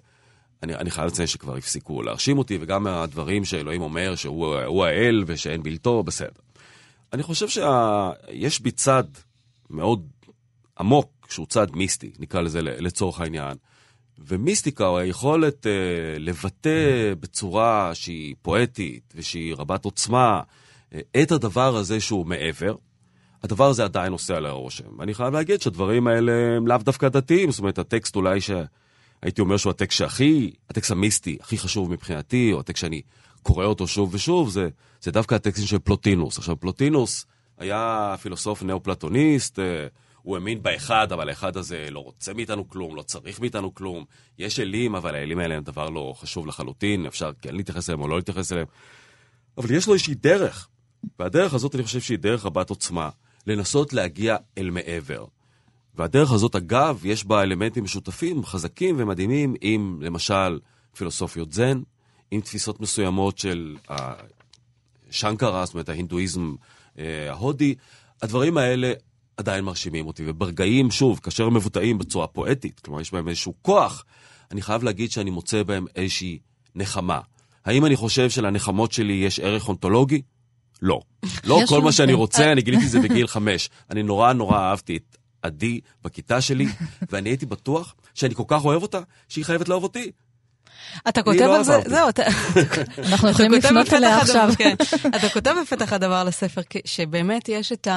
[0.62, 5.24] אני, אני חייב לציין שכבר הפסיקו להרשים אותי, וגם הדברים שאלוהים אומר שהוא הוא האל
[5.26, 6.40] ושאין בלתו, בסדר.
[7.12, 9.04] אני חושב שיש בי צד
[9.70, 10.06] מאוד
[10.78, 13.56] עמוק, שהוא צד מיסטי, נקרא לזה לצורך העניין.
[14.18, 15.72] ומיסטיקה, או היכולת אה,
[16.18, 20.42] לבטא בצורה שהיא פואטית ושהיא רבת עוצמה
[20.94, 22.74] אה, את הדבר הזה שהוא מעבר,
[23.42, 24.98] הדבר הזה עדיין עושה עליה רושם.
[24.98, 28.38] ואני חייב להגיד שהדברים האלה הם לאו דווקא דתיים, זאת אומרת, הטקסט אולי
[29.22, 33.02] שהייתי אומר שהוא הטקסט שהכי, הטקסט המיסטי הכי חשוב מבחינתי, או הטקסט שאני
[33.42, 34.68] קורא אותו שוב ושוב, זה,
[35.00, 36.38] זה דווקא הטקסטים של פלוטינוס.
[36.38, 37.26] עכשיו, פלוטינוס
[37.58, 39.86] היה פילוסוף נאו-פלטוניסט, אה,
[40.22, 44.04] הוא האמין באחד, אבל האחד הזה לא רוצה מאיתנו כלום, לא צריך מאיתנו כלום.
[44.38, 48.08] יש אלים, אבל האלים האלה הם דבר לא חשוב לחלוטין, אפשר כן להתייחס אליהם או
[48.08, 48.66] לא להתייחס אליהם.
[49.58, 50.68] אבל יש לו איזושהי דרך,
[51.18, 53.10] והדרך הזאת אני חושב שהיא דרך רבת עוצמה,
[53.46, 55.24] לנסות להגיע אל מעבר.
[55.96, 60.58] והדרך הזאת, אגב, יש בה אלמנטים משותפים, חזקים ומדהימים, עם למשל
[60.96, 61.80] פילוסופיות זן,
[62.30, 66.54] עם תפיסות מסוימות של השנקרה, זאת אומרת ההינדואיזם
[66.98, 67.74] אה, ההודי.
[68.22, 68.92] הדברים האלה
[69.36, 74.04] עדיין מרשימים אותי, וברגעים, שוב, כאשר הם מבוטאים בצורה פואטית, כלומר יש בהם איזשהו כוח,
[74.50, 76.38] אני חייב להגיד שאני מוצא בהם איזושהי
[76.74, 77.20] נחמה.
[77.64, 80.22] האם אני חושב שלנחמות שלי יש ערך אונתולוגי?
[80.82, 81.00] לא.
[81.44, 83.70] לא כל מה שאני רוצה, אני גיליתי את זה בגיל חמש.
[83.90, 86.66] אני נורא נורא אהבתי את עדי בכיתה שלי,
[87.10, 90.10] ואני הייתי בטוח שאני כל כך אוהב אותה, שהיא חייבת לאהוב אותי.
[91.08, 91.80] אתה כותב לא על זה.
[91.86, 92.22] זהו, אתה...
[93.10, 94.50] אנחנו יכולים לפנות אליה עכשיו.
[94.58, 94.74] כן.
[95.08, 97.88] אתה כותב בפתח הדבר לספר, שבאמת יש את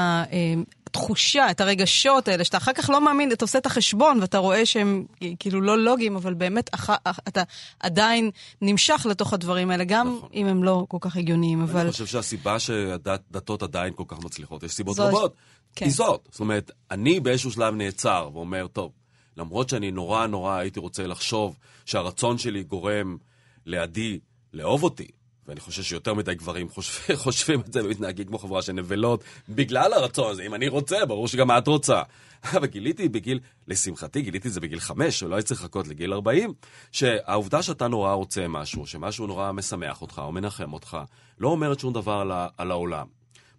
[0.89, 4.65] התחושה, את הרגשות האלה, שאתה אחר כך לא מאמין, אתה עושה את החשבון ואתה רואה
[4.65, 5.06] שהם
[5.39, 7.43] כאילו לא לוגיים, אבל באמת אח- אח- אתה
[7.80, 10.30] עדיין נמשך לתוך הדברים האלה, גם נכון.
[10.34, 11.80] אם הם לא כל כך הגיוניים, אבל...
[11.82, 15.34] אני חושב שהסיבה שהדתות עדיין כל כך מצליחות, יש סיבות זו- רבות.
[15.75, 15.86] כן.
[15.86, 16.28] היא זאת.
[16.32, 18.91] זאת אומרת, אני באיזשהו שלב נעצר ואומר, טוב,
[19.38, 23.17] למרות שאני נורא נורא הייתי רוצה לחשוב שהרצון שלי גורם
[23.65, 24.19] לעדי
[24.54, 25.08] לאהוב אותי,
[25.49, 29.93] ואני חושב שיותר מדי גברים חושבים, חושבים את זה ומתנהגים כמו חברה של נבלות, בגלל
[29.93, 30.43] הרצון הזה.
[30.43, 32.01] אם אני רוצה, ברור שגם את רוצה.
[32.57, 36.53] אבל גיליתי בגיל, לשמחתי, גיליתי את זה בגיל חמש, שלא הייתי צריך לחכות לגיל 40,
[36.91, 40.97] שהעובדה שאתה נורא רוצה משהו, שמשהו נורא משמח אותך או מנחם אותך,
[41.39, 43.07] לא אומרת שום דבר על, על העולם.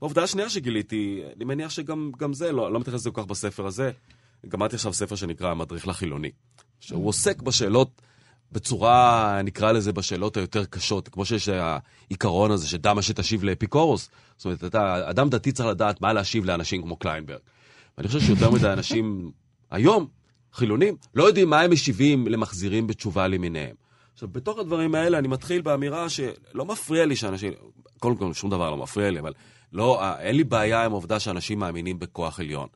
[0.03, 3.67] והעובדה השנייה שגיליתי, אני מניח שגם גם זה, לא, לא מתייחס לזה כל כך בספר
[3.67, 3.91] הזה,
[4.49, 6.31] גמרתי עכשיו ספר שנקרא המדריך לחילוני,
[6.81, 8.03] שהוא עוסק בשאלות
[8.53, 14.11] בצורה, נקרא לזה, בשאלות היותר קשות, כמו שיש העיקרון הזה שדמה שתשיב לאפיקורוס.
[14.37, 17.39] זאת אומרת, אתה, אדם דתי צריך לדעת מה להשיב לאנשים כמו קליינברג.
[17.99, 19.31] ואני חושב שיותר מדי אנשים
[19.71, 20.07] היום,
[20.53, 23.77] חילונים, לא יודעים מה הם משיבים למחזירים בתשובה למיניהם.
[24.13, 27.53] עכשיו, בתוך הדברים האלה אני מתחיל באמירה שלא מפריע לי שאנשים,
[27.99, 29.33] קודם כל שום דבר לא מפריע לי, אבל
[29.73, 32.69] לא, אה, אין לי בעיה עם העובדה שאנשים מאמינים בכוח עליון.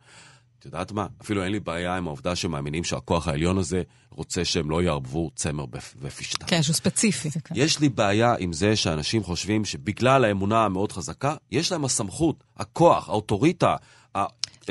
[0.64, 1.07] את יודעת מה?
[1.22, 5.66] אפילו אין לי בעיה עם העובדה שמאמינים שהכוח העליון הזה רוצה שהם לא יערבבו צמר
[6.03, 6.46] בפשטה.
[6.46, 7.29] כן, שהוא ספציפי.
[7.55, 13.09] יש לי בעיה עם זה שאנשים חושבים שבגלל האמונה המאוד חזקה, יש להם הסמכות, הכוח,
[13.09, 13.77] האוטוריטה,
[14.14, 14.27] אז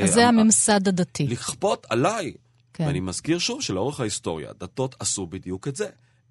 [0.05, 1.27] זה אה, הממסד הדתי.
[1.27, 2.33] לכפות עליי.
[2.73, 2.83] כן.
[2.87, 5.87] ואני מזכיר שוב שלאורך ההיסטוריה, דתות עשו בדיוק את זה.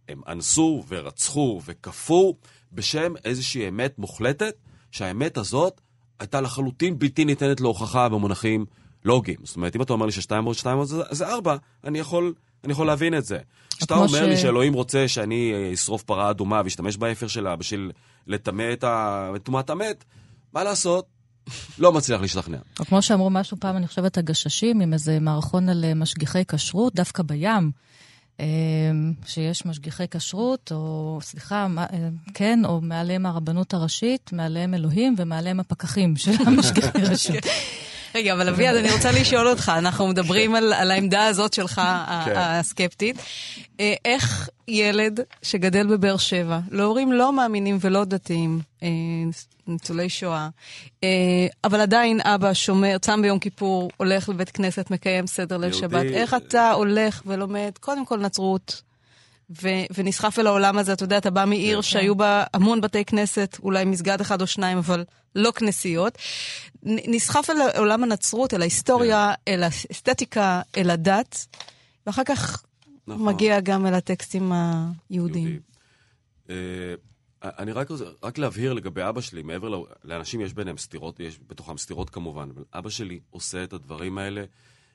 [0.08, 2.36] הם אנסו ורצחו וכפו
[2.72, 4.54] בשם איזושהי אמת מוחלטת,
[4.90, 5.80] שהאמת הזאת
[6.20, 8.66] הייתה לחלוטין בלתי ניתנת להוכחה במונחים
[9.04, 9.38] לוגיים.
[9.44, 12.34] זאת אומרת, אם אתה אומר לי ששתיים ועוד שתיים זה, זה ארבע, אני יכול,
[12.64, 13.38] אני יכול להבין את זה.
[13.76, 17.92] כשאתה אומר ש- לי שאלוהים רוצה שאני אשרוף פרה אדומה ואשתמש באפר שלה בשביל
[18.26, 18.84] לטמא את
[19.42, 20.04] טומאת המת,
[20.54, 21.06] מה לעשות?
[21.78, 22.58] לא מצליח להשתכנע.
[22.80, 26.94] או כמו שאמרו משהו פעם, אני חושבת, הגששים, עם איזה מערכון על אה, משגיחי כשרות,
[26.94, 27.70] דווקא בים.
[28.40, 28.46] אה,
[29.26, 36.16] שיש משגיחי כשרות, או סליחה, אה, כן, או מעליהם הרבנות הראשית, מעליהם אלוהים ומעליהם הפקחים
[36.16, 37.44] של המשגיחי כשרות.
[38.14, 41.74] רגע, אבל אביעד, אני רוצה לשאול אותך, אנחנו מדברים על, על העמדה הזאת שלך,
[42.24, 42.32] כן.
[42.36, 43.16] הסקפטית.
[43.80, 48.88] אה, איך ילד שגדל בבאר שבע, להורים לא מאמינים ולא דתיים, אה,
[49.66, 50.48] ניצולי שואה,
[51.04, 51.08] אה,
[51.64, 55.72] אבל עדיין אבא שומר, צם ביום כיפור, הולך לבית כנסת, מקיים סדר ליל.
[55.72, 58.82] שבת, איך אתה הולך ולומד קודם כל נצרות?
[59.62, 61.82] ו- ונסחף אל העולם הזה, אתה יודע, אתה בא מעיר כן.
[61.82, 66.18] שהיו בה המון בתי כנסת, אולי מסגד אחד או שניים, אבל לא כנסיות.
[66.82, 69.52] נסחף אל עולם הנצרות, אל ההיסטוריה, כן.
[69.52, 71.46] אל האסתטיקה, אל הדת,
[72.06, 72.62] ואחר כך
[73.06, 73.26] נכון.
[73.26, 75.46] מגיע גם אל הטקסטים היהודיים.
[75.46, 75.60] יהודים.
[76.50, 76.94] אה,
[77.44, 79.82] אני רק רוצה, רק להבהיר לגבי אבא שלי, מעבר ל...
[80.04, 84.44] לאנשים יש ביניהם סתירות, יש בתוכם סתירות כמובן, אבל אבא שלי עושה את הדברים האלה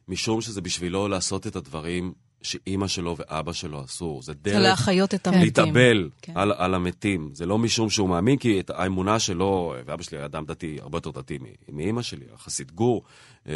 [0.07, 4.19] משום שזה בשבילו לעשות את הדברים שאימא שלו ואבא שלו עשו.
[4.23, 4.53] זה דרך...
[4.53, 5.41] זה להחיות את המתים.
[5.41, 6.33] להתאבל כן.
[6.35, 7.29] על, על המתים.
[7.33, 10.97] זה לא משום שהוא מאמין, כי את האמונה שלו, ואבא שלי היה אדם דתי, הרבה
[10.97, 13.03] יותר דתי מאימא שלי, חסיד גור,
[13.47, 13.53] אה,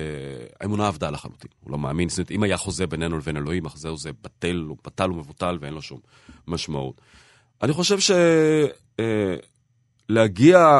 [0.62, 1.52] האמונה עבדה לחלוטין.
[1.64, 4.78] הוא לא מאמין, זאת אומרת, אם היה חוזה בינינו לבין אלוהים, החוזה הזה בטל, הוא
[4.86, 6.00] בטל ומבוטל ואין לו שום
[6.48, 7.02] משמעות.
[7.64, 7.98] אני חושב
[10.10, 10.80] שלהגיע,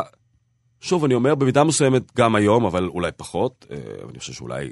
[0.82, 3.78] שוב, אני אומר, במידה מסוימת גם היום, אבל אולי פחות, אה,
[4.10, 4.70] אני חושב שאולי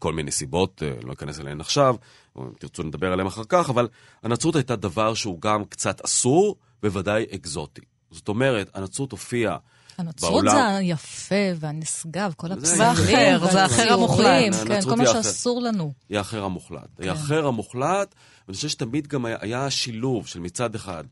[0.00, 1.94] מכל מיני סיבות, אה, לא אכנס אליהן עכשיו,
[2.36, 3.88] או אם תרצו נדבר עליהן אחר כך, אבל
[4.22, 7.80] הנצרות הייתה דבר שהוא גם קצת אסור, בוודאי אקזוטי.
[8.10, 9.56] זאת אומרת, הנצרות הופיעה
[9.98, 14.54] הנצרות בעולם- זה היפה והנשגב, כל זה הפסלים האחר, זה האחר והציורים, המוחלט.
[14.66, 15.06] כן, הנצרות כל מה.
[15.22, 15.92] שאסור לנו.
[16.08, 17.00] היא האחר המוחלט.
[17.00, 18.14] היא האחר המוחלט,
[18.48, 21.04] ואני חושב שתמיד גם היה, היה שילוב של מצד אחד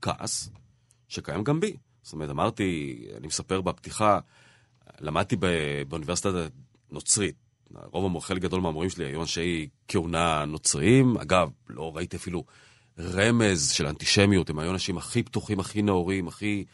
[0.00, 0.50] כעס,
[1.08, 1.76] שקיים גם בי.
[2.02, 4.18] זאת אומרת, אמרתי, אני מספר בפתיחה,
[5.00, 5.36] למדתי
[5.88, 6.28] באוניברסיטה
[6.90, 7.41] נוצרית.
[7.92, 11.16] רוב, המור- חלק גדול מהמורים שלי היו אנשי כהונה נוצריים.
[11.16, 12.44] אגב, לא ראיתי אפילו
[12.98, 16.64] רמז של אנטישמיות, הם היו האנשים הכי פתוחים, הכי נאורים, הכי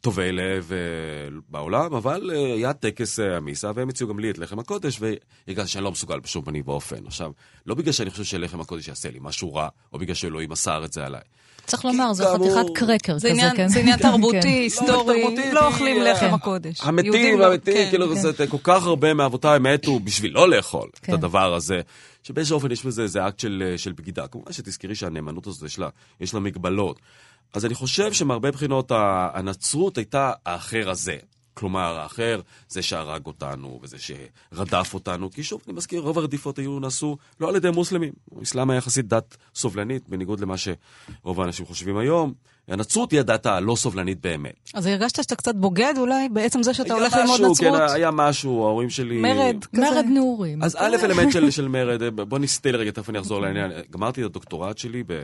[0.00, 4.38] טובי לב אה, בעולם, אבל אה, היה טקס אה, המיסה, והם הציעו גם לי את
[4.38, 7.06] לחם הקודש, והרגשתי שאני לא מסוגל בשום פנים ואופן.
[7.06, 7.32] עכשיו,
[7.66, 10.92] לא בגלל שאני חושב שלחם הקודש יעשה לי משהו רע, או בגלל שאלוהים מסר את
[10.92, 11.22] זה עליי.
[11.66, 13.68] צריך לומר, זו חתיכת קרקר זה כזה, כן.
[13.68, 14.48] זה עניין כן, תרבותי, כן.
[14.48, 15.22] היסטורי,
[15.52, 16.80] לא כי, אוכלים לחם הקודש.
[16.82, 17.86] המתים, לא, המתים, כן.
[17.90, 21.12] כאילו, זה כל כך הרבה מאבותיי מתו בשביל לא לאכול את כן.
[21.14, 21.80] הדבר הזה,
[22.22, 24.26] שבאיזשהו אופן יש בזה איזה אקט של, של בגידה.
[24.26, 25.88] כמובן שתזכרי שהנאמנות הזאת יש לה,
[26.20, 26.98] יש לה מגבלות.
[27.54, 31.16] אז אני חושב שמהרבה בחינות ה- הנצרות הייתה האחר הזה.
[31.54, 36.78] כלומר, האחר, זה שהרג אותנו, וזה שרדף אותנו, כי שוב, אני מזכיר, רוב הרדיפות היו
[36.78, 38.12] נעשו לא על ידי מוסלמים.
[38.38, 42.32] האסלאם היה יחסית דת סובלנית, בניגוד למה שרוב האנשים חושבים היום.
[42.68, 44.70] הנצרות היא הדת הלא סובלנית באמת.
[44.74, 47.90] אז הרגשת שאתה קצת בוגד אולי בעצם זה שאתה הולך ללמוד משהו, נצרות?
[47.90, 49.20] כן, היה משהו, ההורים שלי...
[49.20, 49.82] מרד כזה.
[49.82, 50.62] מרד נעורים.
[50.62, 53.70] אז א', אלמנט של, של מרד, בוא נסטה לרגע, תכף אני אחזור לעניין.
[53.90, 55.22] גמרתי את הדוקטורט שלי ב...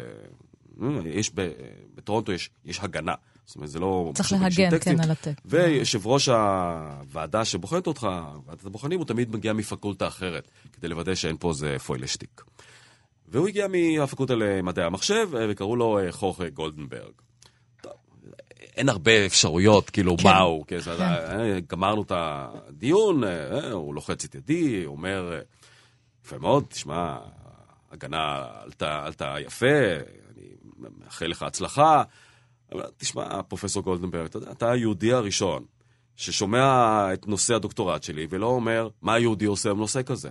[0.82, 1.50] אה, יש ב...
[1.94, 3.14] בטורונטו יש, יש הגנה.
[3.46, 4.12] זאת אומרת, זה לא...
[4.14, 4.78] צריך להגן.
[4.78, 5.38] כן, על הטקסט.
[5.44, 8.08] ויושב ראש הוועדה שבוחנת אותך,
[8.46, 12.42] ועדת הבוחנים, הוא תמיד מגיע מפקולטה אחרת, כדי לוודא שאין פה איזה פוילשטיק.
[13.30, 17.12] והוא הגיע מהפקולטה למדעי המחשב, אה, וקראו לו אה, חורכה גולדנברג.
[18.76, 20.24] אין הרבה אפשרויות, כאילו, כן.
[20.24, 23.22] מה הוא, כן, אה, גמרנו את הדיון,
[23.72, 25.40] הוא לוחץ את ידי, אומר,
[26.24, 27.18] יפה מאוד, תשמע,
[27.90, 29.66] הגנה עלתה, עלתה יפה,
[31.04, 32.02] מאחל לך הצלחה.
[32.72, 35.64] אבל תשמע, פרופסור גולדנברג, אתה אתה היהודי הראשון
[36.16, 36.64] ששומע
[37.14, 40.28] את נושא הדוקטורט שלי ולא אומר, מה היהודי עושה בנושא כזה.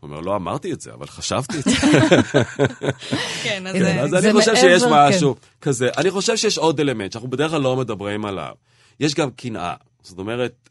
[0.00, 1.70] הוא אומר, לא אמרתי את זה, אבל חשבתי את זה.
[3.44, 4.88] כן, אז הנה, זה- אז זה אני חושב שיש כן.
[4.92, 5.88] משהו כזה.
[5.96, 8.52] אני חושב שיש עוד אלמנט שאנחנו בדרך כלל לא מדברים עליו.
[9.00, 9.74] יש גם קנאה.
[10.02, 10.68] זאת אומרת,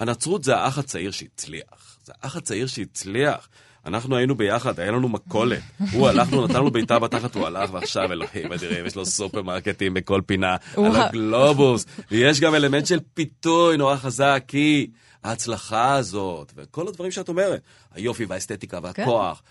[0.00, 1.98] הנצרות זה האח הצעיר שהצליח.
[2.04, 3.48] זה האח הצעיר שהצליח.
[3.86, 5.60] אנחנו היינו ביחד, היה לנו מכולת.
[5.92, 9.94] הוא הלך, הוא נתן לנו בעיטה בתחת, הוא הלך, ועכשיו אלוהים אדירים, יש לו סופרמרקטים
[9.94, 11.86] בכל פינה, על הגלובוס.
[12.10, 14.90] ויש גם אלמנט של פיתוי נורא חזק, כי
[15.24, 17.60] ההצלחה הזאת, וכל הדברים שאת אומרת,
[17.94, 19.42] היופי והאסתטיקה והכוח,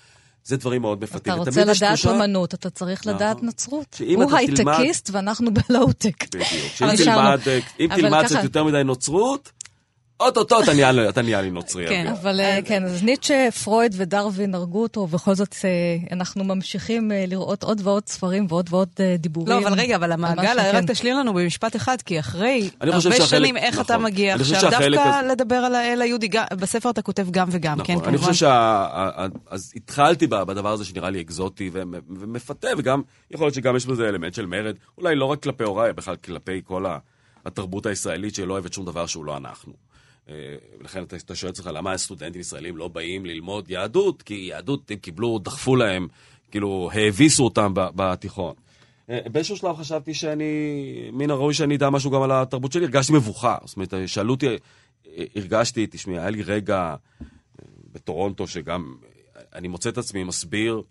[0.43, 1.33] זה דברים מאוד מפתים.
[1.33, 3.13] אתה רוצה לדעת תחושה- אומנות, אתה צריך נכון.
[3.15, 4.01] לדעת נצרות.
[4.15, 6.23] הוא הייטקיסט ואנחנו בלואו-טק.
[6.35, 6.49] בדיוק.
[6.75, 6.95] שאם
[7.95, 9.51] תלמד, אה, קצת יותר מדי נוצרות,
[10.19, 10.59] אוטוטו
[11.09, 11.87] אתה נהיה- לי נוצרי.
[11.87, 12.07] כן.
[12.07, 15.69] אבל אה, כן, אז ניטשה, פרויד ודרווין הרגו אותו, ובכל זאת אה,
[16.15, 19.49] אנחנו ממשיכים אה, לראות עוד ועוד ספרים ועוד ועוד דיבורים.
[19.61, 20.75] לא, אבל רגע, אבל המעגל, שכן.
[20.75, 24.05] רק תשלים לנו במשפט אחד, כי אחרי הרבה שנים, איך אתה נכון.
[24.05, 26.29] מגיע עכשיו, דווקא לדבר על האל היהודי,
[26.59, 27.95] בספר אתה כותב גם וגם, כן, נכון.
[27.95, 28.09] כמובן.
[28.09, 28.87] אני חושב שה...
[29.49, 33.01] אז התחלתי בדבר הזה שנראה לי אקזוטי ו- ומפתה, וגם,
[33.31, 36.61] יכול להיות שגם יש בזה אלמנט של מרד, אולי לא רק כלפי הוריי, בכלל כלפי
[36.65, 36.85] כל
[37.45, 39.88] התרבות הישראלית שלא אוהבת שום דבר שהוא לא אנחנו.
[40.29, 44.21] אה, ולכן אתה, אתה שואל את עצמך, למה הסטודנטים ישראלים לא באים ללמוד יהדות?
[44.21, 46.07] כי יהדות הם קיבלו, דחפו להם,
[46.51, 48.53] כאילו, האביסו אותם בתיכון.
[49.09, 50.53] אה, באיזשהו שלב חשבתי שאני,
[51.13, 53.57] מן הראוי שאני אדע משהו גם על התרבות שלי, הרגשתי מבוכה.
[53.65, 56.95] זאת אומרת, שאלו אותי, אה, הרגשתי, תשמעי, היה לי רגע אה,
[57.93, 58.95] בטורונטו שגם,
[59.35, 60.81] אה, אני מוצא את עצמי מסביר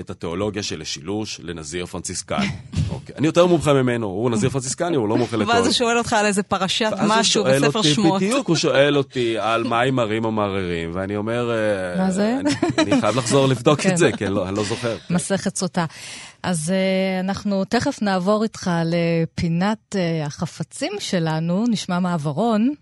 [0.00, 2.46] את התיאולוגיה של השילוש לנזיר פרנציסקני.
[2.90, 3.14] אוקיי.
[3.18, 5.56] אני יותר מומחה ממנו, הוא נזיר פרנציסקני, הוא לא מומחה לתיאולוגיה.
[5.56, 8.22] ואז הוא שואל אותך על איזה פרשת ואז הוא משהו שואל בספר אותי, שמות.
[8.22, 11.50] בדיוק, הוא שואל אותי על מים מרים או מררים, ואני אומר...
[11.50, 12.38] אה, מה זה?
[12.78, 13.92] אני, חייב לחזור לבדוק כן.
[13.92, 14.96] את זה, כי אני לא, אני לא זוכר.
[15.10, 15.84] מסכת סוטה.
[16.42, 22.74] אז uh, אנחנו תכף נעבור איתך לפינת uh, החפצים שלנו, נשמע מעברון.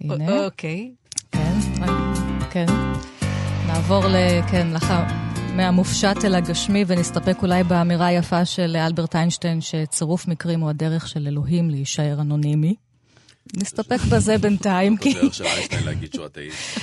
[0.00, 0.90] הנה, אוקיי.
[1.32, 1.58] כן,
[2.50, 2.66] כן.
[3.66, 4.16] נעבור ל...
[4.50, 5.23] כן, לאחר...
[5.56, 11.26] מהמופשט אל הגשמי, ונסתפק אולי באמירה היפה של אלברט איינשטיין, שצירוף מקרים הוא הדרך של
[11.26, 12.83] אלוהים להישאר אנונימי.
[13.56, 15.14] נסתפק בזה בינתיים, כי...
[15.14, 16.78] בדרך של איינשטיין להגיד שהוא אתאיסט.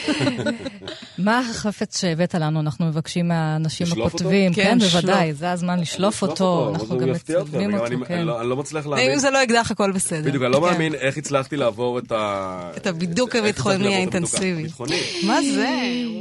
[1.18, 2.59] מה החפץ שהבאת לנו?
[2.59, 3.88] אנחנו מבקשים מהאנשים?
[3.91, 4.53] הכותבים.
[4.53, 4.88] כן, כן.
[4.88, 6.72] בוודאי, זה הזמן לשלוף אותו.
[6.76, 8.14] אנחנו גם מצלמים אותו, כן.
[8.14, 9.12] אני לא- לא מצליח להאמין.
[9.12, 10.28] אם זה לא אקדח, הכל בסדר.
[10.28, 10.64] בדיוק, אני לא כן.
[10.64, 12.72] מאמין איך הצלחתי לעבור את ה...
[12.78, 14.68] את הבידוק הביטחוני האינטנסיבי.
[15.28, 15.70] מה זה?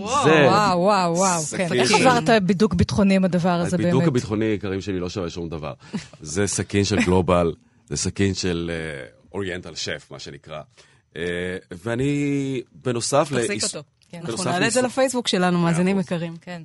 [0.00, 0.80] וואו.
[0.80, 1.68] וואו, וואו, כן.
[1.72, 3.88] איך עברת בידוק ביטחוני עם הדבר הזה באמת?
[3.90, 5.72] הבידוק הביטחוני, יקרים שלי, לא שווה שום דבר.
[6.20, 7.52] זה סכין של גלובל,
[7.88, 8.70] זה סכין של
[9.32, 10.62] אוריינטל שף, מה שנקרא.
[11.16, 11.22] אה,
[11.70, 13.28] ואני, בנוסף...
[13.30, 13.88] תחזיק לאיס- אותו.
[14.08, 16.00] כן, אנחנו נעלה את זה לפייסבוק שלנו, מאזינים.
[16.00, 16.36] יקרים.
[16.36, 16.62] כן.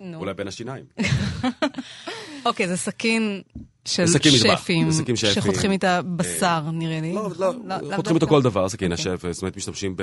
[0.00, 0.18] נו.
[0.18, 0.84] אולי בין השיניים.
[2.46, 3.42] אוקיי, זה סכין
[3.84, 5.32] של שפים, זה סכין שפים.
[5.34, 7.12] שחותכים איתה בשר, נראה לי.
[7.14, 7.66] לא, נכון?
[7.68, 8.34] לא, לאו חותכים אותו דווקא.
[8.36, 9.12] כל דבר, סכין אוקיי.
[9.12, 10.00] השף, זאת אומרת, משתמשים ב...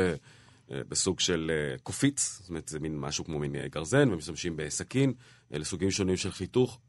[0.71, 4.53] אה, בסוג של אה, קופיץ, זאת אומרת, זה מין משהו כמו מין אה, גרזן, ומשתמשים
[4.57, 5.13] בסכין,
[5.53, 6.79] אה, לסוגים שונים של חיתוך.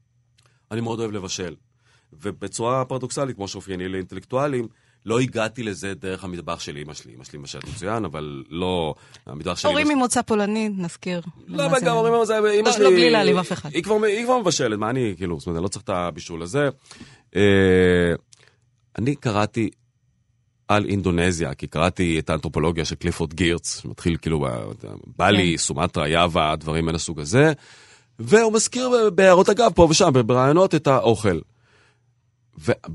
[0.72, 1.54] אני מאוד אוהב לבשל.
[2.12, 4.68] ובצורה פרדוקסלית, כמו שאופייני לאינטלקטואלים,
[5.06, 7.14] לא הגעתי לזה דרך המטבח של אמא שלי.
[7.14, 8.94] אמא שלי מבשלת מצוין, אבל לא...
[9.26, 9.70] המטבח שלי...
[9.70, 11.20] הורים ממוצא פולני, נזכיר.
[11.46, 11.66] לא.
[11.66, 12.84] אבל גם אומרים, זה אמא לא, שלי...
[12.84, 13.70] לא, בלי להעליב אף אחד.
[13.72, 13.82] היא
[14.24, 16.68] כבר, מבשלת, מה אני, כאילו, זאת אומרת, אני לא צריך את הבישול הזה.
[17.36, 18.12] אה,
[18.98, 19.70] אני קראתי
[20.68, 24.46] על אינדונזיה, כי קראתי את האנתרופולוגיה של קליפורד גירץ, שמתחיל כאילו
[25.18, 25.56] בבלי, כן.
[25.56, 27.52] סומטרה, יאווה, דברים מן הסוג הזה,
[28.18, 31.38] והוא מזכיר בהערות אגב, פה ושם, ברעיונות את האוכל.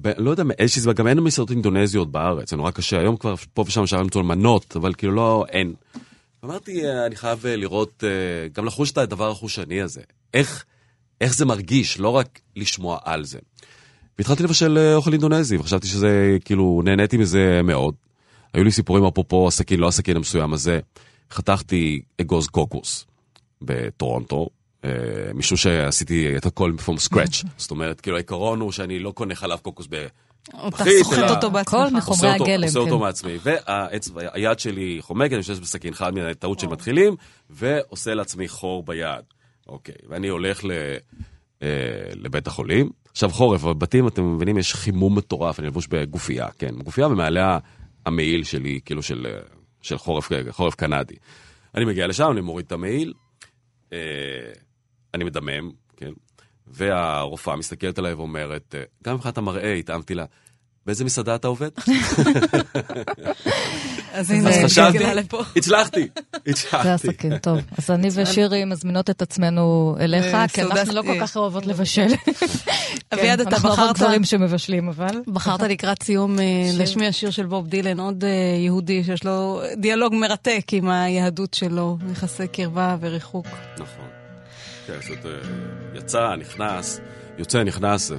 [0.04, 3.64] ולא יודע מאיזושהי סיבה, גם אין מסעדות אינדונזיות בארץ, זה נורא קשה, היום כבר פה
[3.68, 5.74] ושם אפשר למצוא מנות, אבל כאילו לא, אין.
[6.46, 10.02] אמרתי, אה, אני חייב אה, לראות, אה, גם לחוש את הדבר החושני הזה.
[10.34, 10.66] איך,
[11.22, 13.40] איך זה מרגיש, לא רק לשמוע על זה.
[14.18, 17.96] והתחלתי לבשל אוכל אינדונזי, וחשבתי שזה, כאילו, נהניתי מזה מאוד.
[18.54, 20.80] היו לי סיפורים אפרופו הסכין, לא הסכין המסוים הזה.
[21.32, 23.06] חתכתי אגוז קוקוס
[23.62, 24.50] בטורונטו,
[25.34, 27.48] משום שעשיתי את הכל from scratch.
[27.58, 30.08] זאת אומרת, כאילו, העיקרון הוא שאני לא קונה חלב קוקוס ב...
[30.50, 31.78] אתה סוחט אותו בעצמך.
[31.94, 33.04] מחומרי עושה אותו, הגלם, עושה אותו כן.
[33.04, 33.38] מעצמי.
[34.14, 37.16] והיד שלי חומקת, אני משתמש בסכין חד מן הטעות של מתחילים,
[37.50, 39.24] ועושה לעצמי חור ביד.
[39.68, 40.72] אוקיי, ואני הולך ל,
[41.64, 41.68] אה,
[42.16, 42.90] לבית החולים.
[43.12, 47.58] עכשיו חורף, בבתים, אתם מבינים, יש חימום מטורף, אני לבוש בגופייה, כן, גופייה ומעליה
[48.06, 49.40] המעיל שלי, כאילו של, אה,
[49.82, 51.16] של חורף, חורף קנדי.
[51.76, 53.14] אני מגיע לשם, אני מוריד את המעיל,
[53.94, 53.98] אה,
[55.14, 56.12] אני מדמם, כן,
[56.68, 60.26] והרופאה מסתכלת עליי ואומרת, אה, גם מבחינת המראה, התאמתי לה,
[60.86, 61.70] באיזה מסעדה אתה עובד?
[64.14, 65.44] אז הנה, אז חשבתי, לפה.
[65.56, 66.88] הצלחתי, זה הצלחתי.
[66.90, 67.60] הסכין, טוב.
[67.78, 72.08] אז אני ושירי מזמינות את עצמנו אליך, אה, כי אנחנו לא כל כך אוהבות לבשל.
[73.14, 75.22] אביעד, כן, אתה אנחנו אוהבות בחרת- דברים שמבשלים, אבל...
[75.28, 76.80] בחרת לקראת סיום אה, שיר.
[76.80, 78.24] להשמיע שיר של בוב דילן, עוד
[78.66, 83.48] יהודי שיש לו דיאלוג מרתק עם היהדות שלו, יחסי קרבה וריחוק.
[83.78, 84.23] נכון.
[84.88, 85.32] כן, פשוט אה,
[85.96, 87.00] יצא, נכנס,
[87.38, 88.12] יוצא, נכנס,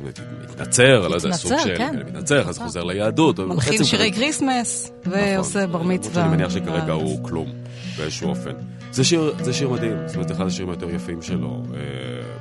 [0.43, 1.79] מתנצר, לא יודע, סוג מתנצר, של...
[1.79, 1.97] כן.
[2.07, 3.41] מתנצר, אז חוזר ליהדות.
[3.41, 5.19] מלחין שירי כריסמס, נכון.
[5.19, 6.15] ועושה בר למרות מצווה.
[6.15, 6.93] שאני מניח שכרגע.
[6.93, 7.53] הוא כלום,
[7.97, 8.53] באיזשהו אופן.
[8.93, 11.63] זה שיר, זה שיר מדהים, זאת אומרת, אחד השירים היותר יפים שלו,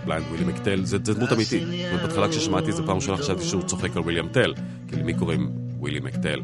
[0.05, 1.63] בליינד ווילי מקטל, זה דמות אמיתית.
[1.63, 4.53] זאת אומרת, בהתחלה כששמעתי את זה פעם ראשונה חשבתי שהוא צוחק על וויליאם טל,
[4.87, 6.39] כי למי קוראים ווילי מקטל.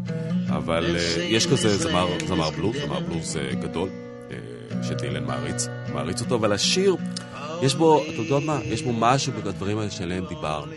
[0.49, 3.89] אבל אה, יש כזה זמר, זמר בלוז, זמר בלוז אה, גדול,
[4.31, 4.37] אה,
[4.83, 6.95] שדילן מעריץ, מעריץ אותו, אבל השיר,
[7.61, 10.71] יש בו, אתה יודע מה, יש בו משהו בדברים האלה שעליהם דיברנו.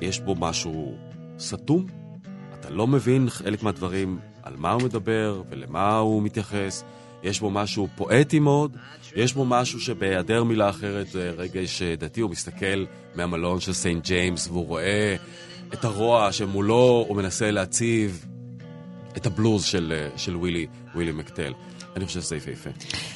[0.00, 0.94] יש בו משהו
[1.38, 1.86] סתום,
[2.60, 6.84] אתה לא מבין חלק מהדברים על מה הוא מדבר ולמה הוא מתייחס.
[7.22, 8.76] יש בו משהו פואטי מאוד,
[9.16, 12.84] יש בו משהו שבהיעדר מילה אחרת, אה, רגש אה, דתי, הוא מסתכל
[13.14, 15.16] מהמלון של סנט ג'יימס והוא רואה
[15.72, 18.26] את הרוע שמולו הוא מנסה להציב
[19.16, 21.52] את הבלוז של, אה, של ווילי, ווילי מקטל.
[21.96, 22.70] אני חושב שזה יפהפה.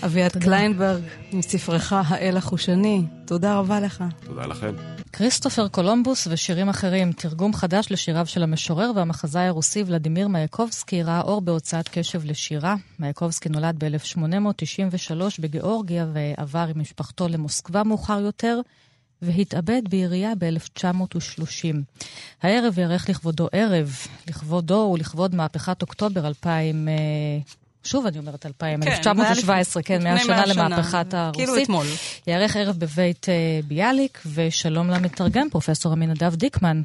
[0.04, 1.02] אביעד קליינברג,
[1.32, 4.04] מספרך האל החושני, תודה רבה לך.
[4.24, 4.74] תודה לכם.
[5.12, 11.40] כריסטופר קולומבוס ושירים אחרים, תרגום חדש לשיריו של המשורר והמחזאי הרוסי ולדימיר מאיקובסקי, ראה אור
[11.40, 12.74] בהוצאת קשב לשירה.
[12.98, 18.60] מאיקובסקי נולד ב-1893 בגיאורגיה ועבר עם משפחתו למוסקבה מאוחר יותר,
[19.22, 21.76] והתאבד ביריה ב-1930.
[22.42, 23.96] הערב יארך לכבודו ערב,
[24.28, 26.88] לכבודו ולכבוד מהפכת אוקטובר 2000...
[27.84, 30.68] שוב אני אומרת 2000, כן, 1917, כן, לפני 100 שנה מאה שנה.
[30.68, 31.36] למהפכת הרוסית.
[31.36, 31.86] כאילו אתמול.
[32.26, 36.82] יארך ערב בבית אה, ביאליק, ושלום למתרגם, פרופסור עמינדב דיקמן.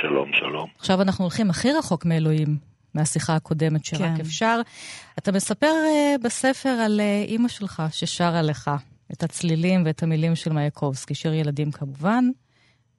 [0.00, 0.68] שלום, שלום.
[0.78, 2.58] עכשיו אנחנו הולכים הכי רחוק מאלוהים,
[2.94, 4.20] מהשיחה הקודמת שרק כן.
[4.20, 4.60] אפשר.
[5.18, 8.70] אתה מספר אה, בספר על אה, אימא שלך ששרה לך
[9.12, 12.24] את הצלילים ואת המילים של מאייקובסקי, שיר ילדים כמובן,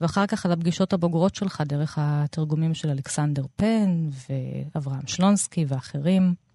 [0.01, 6.46] ואחר כך על הפגישות הבוגרות שלך דרך התרגומים של אלכסנדר פן ואברהם שלונסקי ואחרים.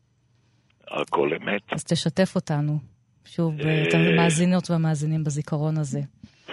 [0.92, 1.62] הכל אמת.
[1.72, 2.78] אז תשתף אותנו
[3.24, 6.00] שוב, את המאזינות והמאזינים בזיכרון הזה.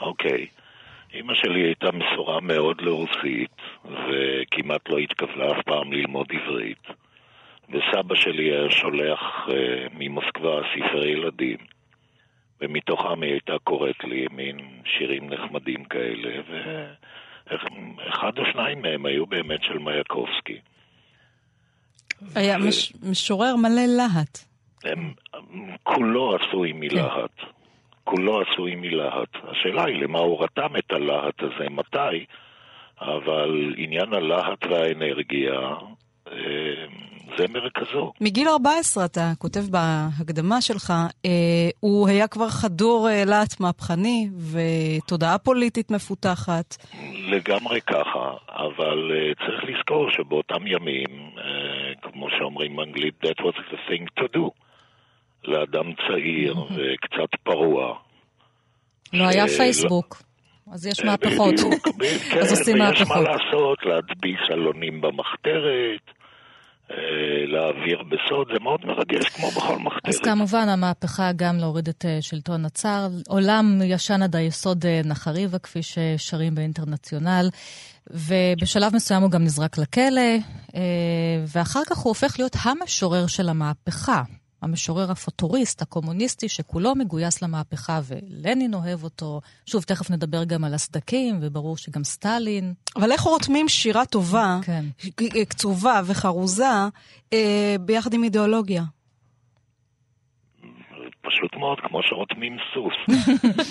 [0.00, 0.46] אוקיי.
[1.14, 6.86] אימא שלי הייתה מסורה מאוד לרוסית, וכמעט לא התכוונה אף פעם ללמוד עברית.
[7.68, 9.52] וסבא שלי היה שולח uh,
[9.98, 11.56] ממוסקבה ספרי ילדים,
[12.60, 16.30] ומתוכם היא הייתה קוראת לי מין שירים נחמדים כאלה,
[17.46, 20.58] ואחד או שניים מהם היו באמת של מייקובסקי.
[22.34, 22.58] היה.
[22.58, 22.92] מש...
[23.02, 24.38] משורר מלא להט.
[24.84, 25.12] הם,
[25.82, 27.40] כולו עשוי מלהט.
[28.04, 29.36] כולו עשוי מלהט.
[29.48, 32.24] השאלה היא למה הוא רתם את הלהט הזה, מתי,
[33.00, 35.60] אבל עניין הלהט והאנרגיה
[36.28, 36.34] אה,
[37.38, 38.12] זה מרכזו.
[38.20, 40.92] מגיל 14, אתה כותב בהקדמה שלך,
[41.24, 41.30] אה,
[41.80, 46.76] הוא היה כבר חדור אה, להט מהפכני ותודעה פוליטית מפותחת.
[47.28, 53.90] לגמרי ככה, אבל אה, צריך לזכור שבאותם ימים, אה, כמו שאומרים באנגלית, that was the
[53.90, 54.50] thing to do.
[55.44, 57.94] לאדם צעיר וקצת פרוע.
[59.12, 60.22] לא היה פייסבוק.
[60.72, 61.54] אז יש מהפכות.
[62.30, 63.16] כן, אז עושים מהפכות.
[63.16, 66.21] ויש מה לעשות, להדביס עלונים במחתרת, אה,
[67.46, 70.08] להעביר בסוד, זה מאוד מרגש, כמו בכל מחתרת.
[70.08, 73.08] אז כמובן, המהפכה גם להוריד את אה, שלטון הצאר.
[73.28, 77.48] עולם ישן עד היסוד אה, נחריבה, כפי ששרים באינטרנציונל.
[78.10, 80.36] ובשלב מסוים הוא גם נזרק לכלא,
[81.54, 84.22] ואחר כך הוא הופך להיות המשורר של המהפכה.
[84.62, 89.40] המשורר הפוטוריסט, הקומוניסטי, שכולו מגויס למהפכה, ולנין אוהב אותו.
[89.66, 92.74] שוב, תכף נדבר גם על הסדקים, וברור שגם סטלין.
[92.96, 94.84] אבל איך רותמים שירה טובה, כן.
[95.48, 96.64] קצובה וחרוזה,
[97.32, 98.82] אה, ביחד עם אידיאולוגיה?
[101.22, 103.18] פשוט מאוד, כמו שרותמים סוס.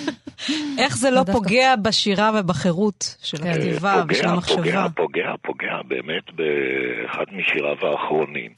[0.84, 3.50] איך זה לא פוגע בשירה ובחירות של כן.
[3.50, 4.56] הכתיבה ושל המחשבה?
[4.58, 8.52] פוגע, פוגע, פוגע, באמת באחד משיריו האחרונים.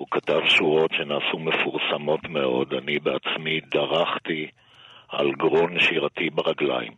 [0.00, 2.74] הוא כתב שורות שנעשו מפורסמות מאוד.
[2.74, 4.46] אני בעצמי דרכתי
[5.08, 6.92] על גרון שירתי ברגליים.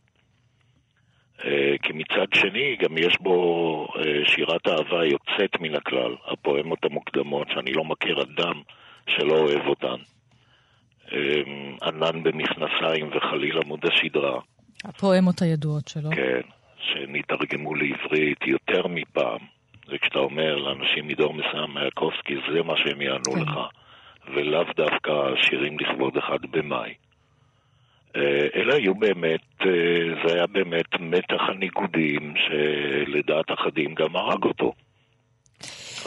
[1.44, 3.34] אה, כי מצד שני, גם יש בו
[3.96, 8.62] אה, שירת אהבה יוצאת מן הכלל, הפואמות המוקדמות, שאני לא מכיר אדם
[9.07, 9.96] שלא אוהב אותן.
[11.12, 11.42] אה,
[11.82, 14.40] ענן במכנסיים וחליל עמוד השדרה.
[14.84, 16.11] הפואמות הידועות שלו.
[16.11, 16.40] כן,
[16.78, 19.61] שנתרגמו לעברית יותר מפעם.
[19.89, 23.41] וכשאתה אומר לאנשים מדור מסוים מייקובסקי, זה מה שהם יענו כן.
[23.41, 23.61] לך,
[24.35, 26.95] ולאו דווקא שירים לכבוד אחד במאי.
[28.16, 34.72] אה, אלה היו באמת, אה, זה היה באמת מתח הניגודים שלדעת אחדים גם הרג אותו.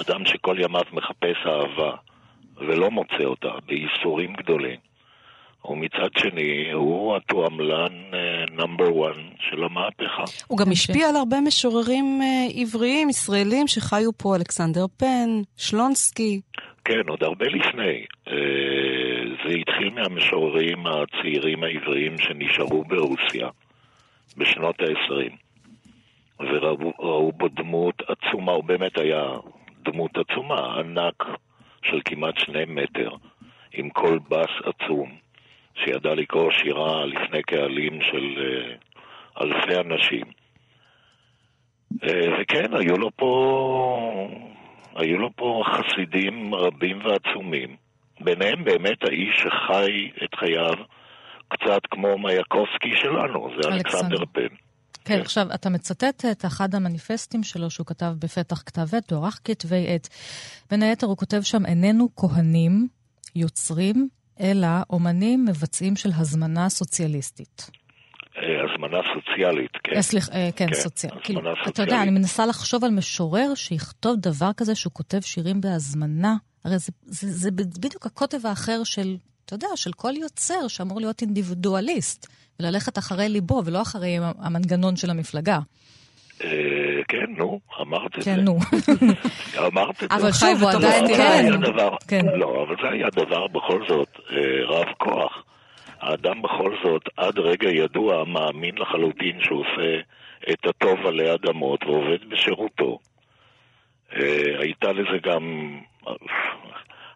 [0.02, 1.96] אדם שכל ימיו מחפש אהבה
[2.58, 4.80] ולא מוצא אותה, בייסורים גדולים.
[5.70, 7.94] ומצד שני, הוא התועמלן
[8.58, 10.24] נאמבר 1 של המהפכה.
[10.48, 16.42] הוא גם השפיע על הרבה משוררים uh, עבריים, ישראלים, שחיו פה, אלכסנדר פן, שלונסקי.
[16.86, 18.06] כן, עוד הרבה לפני.
[18.28, 18.32] Uh,
[19.44, 23.50] זה התחיל מהמשוררים הצעירים העבריים שנשארו ברוסיה
[24.38, 25.36] בשנות ה-20,
[26.40, 29.24] וראו בו דמות עצומה, הוא באמת היה
[29.84, 31.24] דמות עצומה, ענק
[31.84, 33.10] של כמעט שני מטר,
[33.74, 35.25] עם קול בס עצום.
[35.76, 40.26] שידע לקרוא שירה לפני קהלים של uh, אלפי אנשים.
[41.94, 42.08] Uh,
[42.42, 44.30] וכן, היו לו פה,
[44.96, 47.76] היו לו פה חסידים רבים ועצומים.
[48.22, 50.74] ביניהם באמת האיש שחי את חייו
[51.48, 54.42] קצת כמו מייקובסקי שלנו, זה אלכסנדר פן.
[55.06, 59.40] כן, כן, עכשיו, אתה מצטט את אחד המניפסטים שלו שהוא כתב בפתח כתב עת, באורך
[59.44, 60.10] כתבי עת.
[60.72, 62.88] בין היתר הוא כותב שם, איננו כהנים,
[63.36, 64.10] יוצרים,
[64.40, 67.70] אלא אומנים מבצעים של הזמנה סוציאליסטית.
[68.38, 69.96] אה, הזמנה סוציאלית, כן.
[69.96, 71.24] אה, סליחה, אה, כן, כן סוציאלית.
[71.24, 76.36] כאילו, אתה יודע, אני מנסה לחשוב על משורר שיכתוב דבר כזה שהוא כותב שירים בהזמנה.
[76.66, 81.22] הרי זה, זה, זה בדיוק הקוטב האחר של, אתה יודע, של כל יוצר שאמור להיות
[81.22, 82.28] אינדיבידואליסט,
[82.60, 85.60] וללכת אחרי ליבו ולא אחרי המנגנון של המפלגה.
[86.44, 88.32] אה, כן, נו, אמרת את זה.
[88.36, 88.58] כן, נו.
[89.68, 90.16] אמרת את זה.
[90.18, 91.50] אבל שוב, הוא עדיין כן.
[92.08, 92.26] כן.
[92.40, 95.44] לא, אבל זה היה דבר בכל זאת אה, רב כוח.
[96.00, 100.00] האדם בכל זאת, עד רגע ידוע, מאמין לחלוטין שהוא עושה
[100.52, 103.00] את הטוב עלי אדמות ועובד בשירותו.
[104.16, 105.76] אה, הייתה לזה גם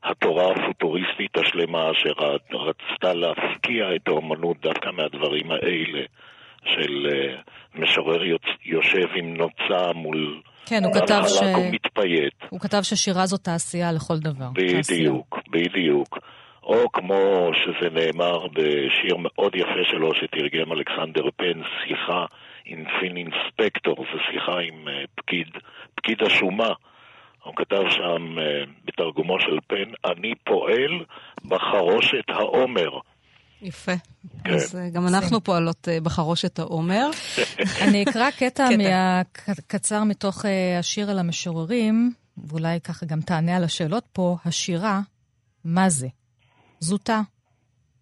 [0.04, 6.02] התורה הפוטוריסטית השלמה שרצתה להפקיע את האומנות דווקא מהדברים האלה.
[6.66, 8.24] של uh, משורר.
[8.66, 10.42] יושב עם נוצה מול...
[10.66, 11.42] כן, הוא כתב ש...
[11.42, 12.34] הוא מתפייט.
[12.50, 14.50] הוא כתב ששירה זו תעשייה לכל דבר.
[14.54, 15.12] בדיוק, תעשייה.
[15.50, 16.20] בדיוק.
[16.64, 22.26] או כמו שזה נאמר בשיר מאוד יפה שלו שתרגם אלכסנדר פן, שיחה
[22.66, 25.48] עם פין אינספקטור, זו שיחה עם uh, פקיד,
[25.96, 26.70] פקיד השומה.
[27.44, 31.04] הוא כתב שם אה, בתרגומו של פן, אני פועל
[31.46, 32.90] בחרושת העומר.
[33.62, 33.92] יפה.
[34.44, 34.54] כן.
[34.54, 37.10] אז אה, גם אנחנו פועלות אה, בחרושת העומר.
[37.88, 38.68] אני אקרא קטע
[39.68, 40.46] קצר מתוך
[40.80, 44.38] השיר על המשוררים, ואולי ככה גם תענה על השאלות פה.
[44.46, 45.02] השירה,
[45.64, 46.08] מה זה?
[46.80, 47.22] זוטה.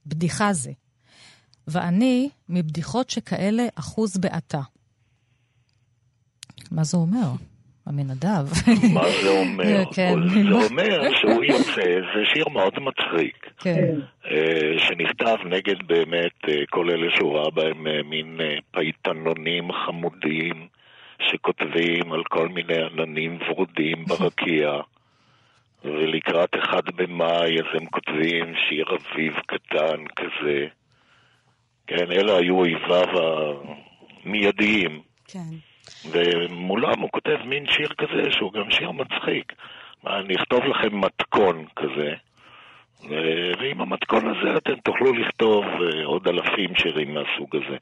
[0.06, 0.72] בדיחה זה.
[1.68, 4.62] ואני, מבדיחות שכאלה, אחוז בעתה.
[6.72, 7.32] מה זה אומר?
[7.88, 8.46] עמינדב.
[8.94, 9.84] מה זה אומר?
[9.96, 10.14] כן.
[10.30, 13.50] זה אומר שהוא יוצא, זה שיר מאוד מצחיק.
[13.60, 13.94] כן.
[14.32, 18.40] אה, שנכתב נגד באמת אה, כל אלה שהוא ראה בהם אה, מין
[18.72, 20.68] פייטנונים חמודים,
[21.32, 24.72] שכותבים על כל מיני עננים ורודים ברקיע.
[25.84, 30.68] ולקראת אחד במאי אז הם כותבים שיר אביב קטן כזה.
[31.88, 33.08] כן, אלה היו אויביו
[34.26, 35.02] המיידיים.
[35.28, 35.67] כן.
[36.12, 39.54] ומולם הוא כותב מין שיר כזה שהוא גם שיר מצחיק.
[40.08, 42.14] אני אכתוב לכם מתכון כזה,
[43.60, 47.78] ועם המתכון הזה אתם תוכלו לכתוב אה, עוד אלפים שירים מהסוג הזה.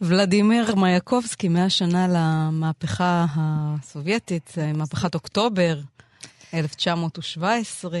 [0.00, 5.74] ולדימיר מייקובסקי, מאה שנה למהפכה הסובייטית, אה, מהפכת אוקטובר.
[6.54, 7.98] 1917.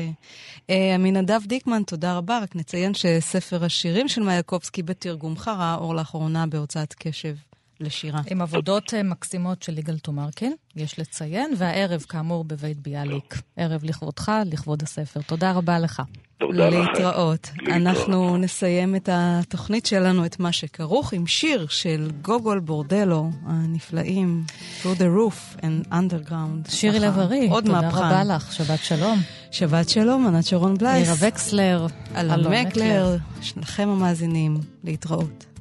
[0.94, 2.38] עמינדב דיקמן, תודה רבה.
[2.42, 7.34] רק נציין שספר השירים של מייקובסקי בתרגומך ראה אור לאחרונה בהוצאת קשב
[7.82, 8.20] לשירה.
[8.30, 13.42] עם עבודות אה, מקסימות של יגאל תומרקין, יש לציין, והערב, כאמור, בבית ביאליק.
[13.56, 15.20] ערב לכבודך, לכבוד הספר.
[15.26, 16.02] תודה רבה לך.
[16.38, 16.78] תודה לכם.
[16.80, 17.50] להתראות.
[17.68, 24.44] אנחנו נסיים את התוכנית שלנו, את מה שכרוך, עם שיר של גוגול בורדלו הנפלאים,
[24.82, 26.70] through the roof and underground.
[26.70, 27.98] שירי לב-ארי, תודה מהפכן.
[27.98, 29.18] רבה לך, שבת שלום.
[29.50, 31.08] שבת שלום, ענת שרון בלייס.
[31.08, 31.86] מירה וקסלר.
[32.16, 33.16] אלון מקלר,
[33.56, 35.51] לכם המאזינים, להתראות.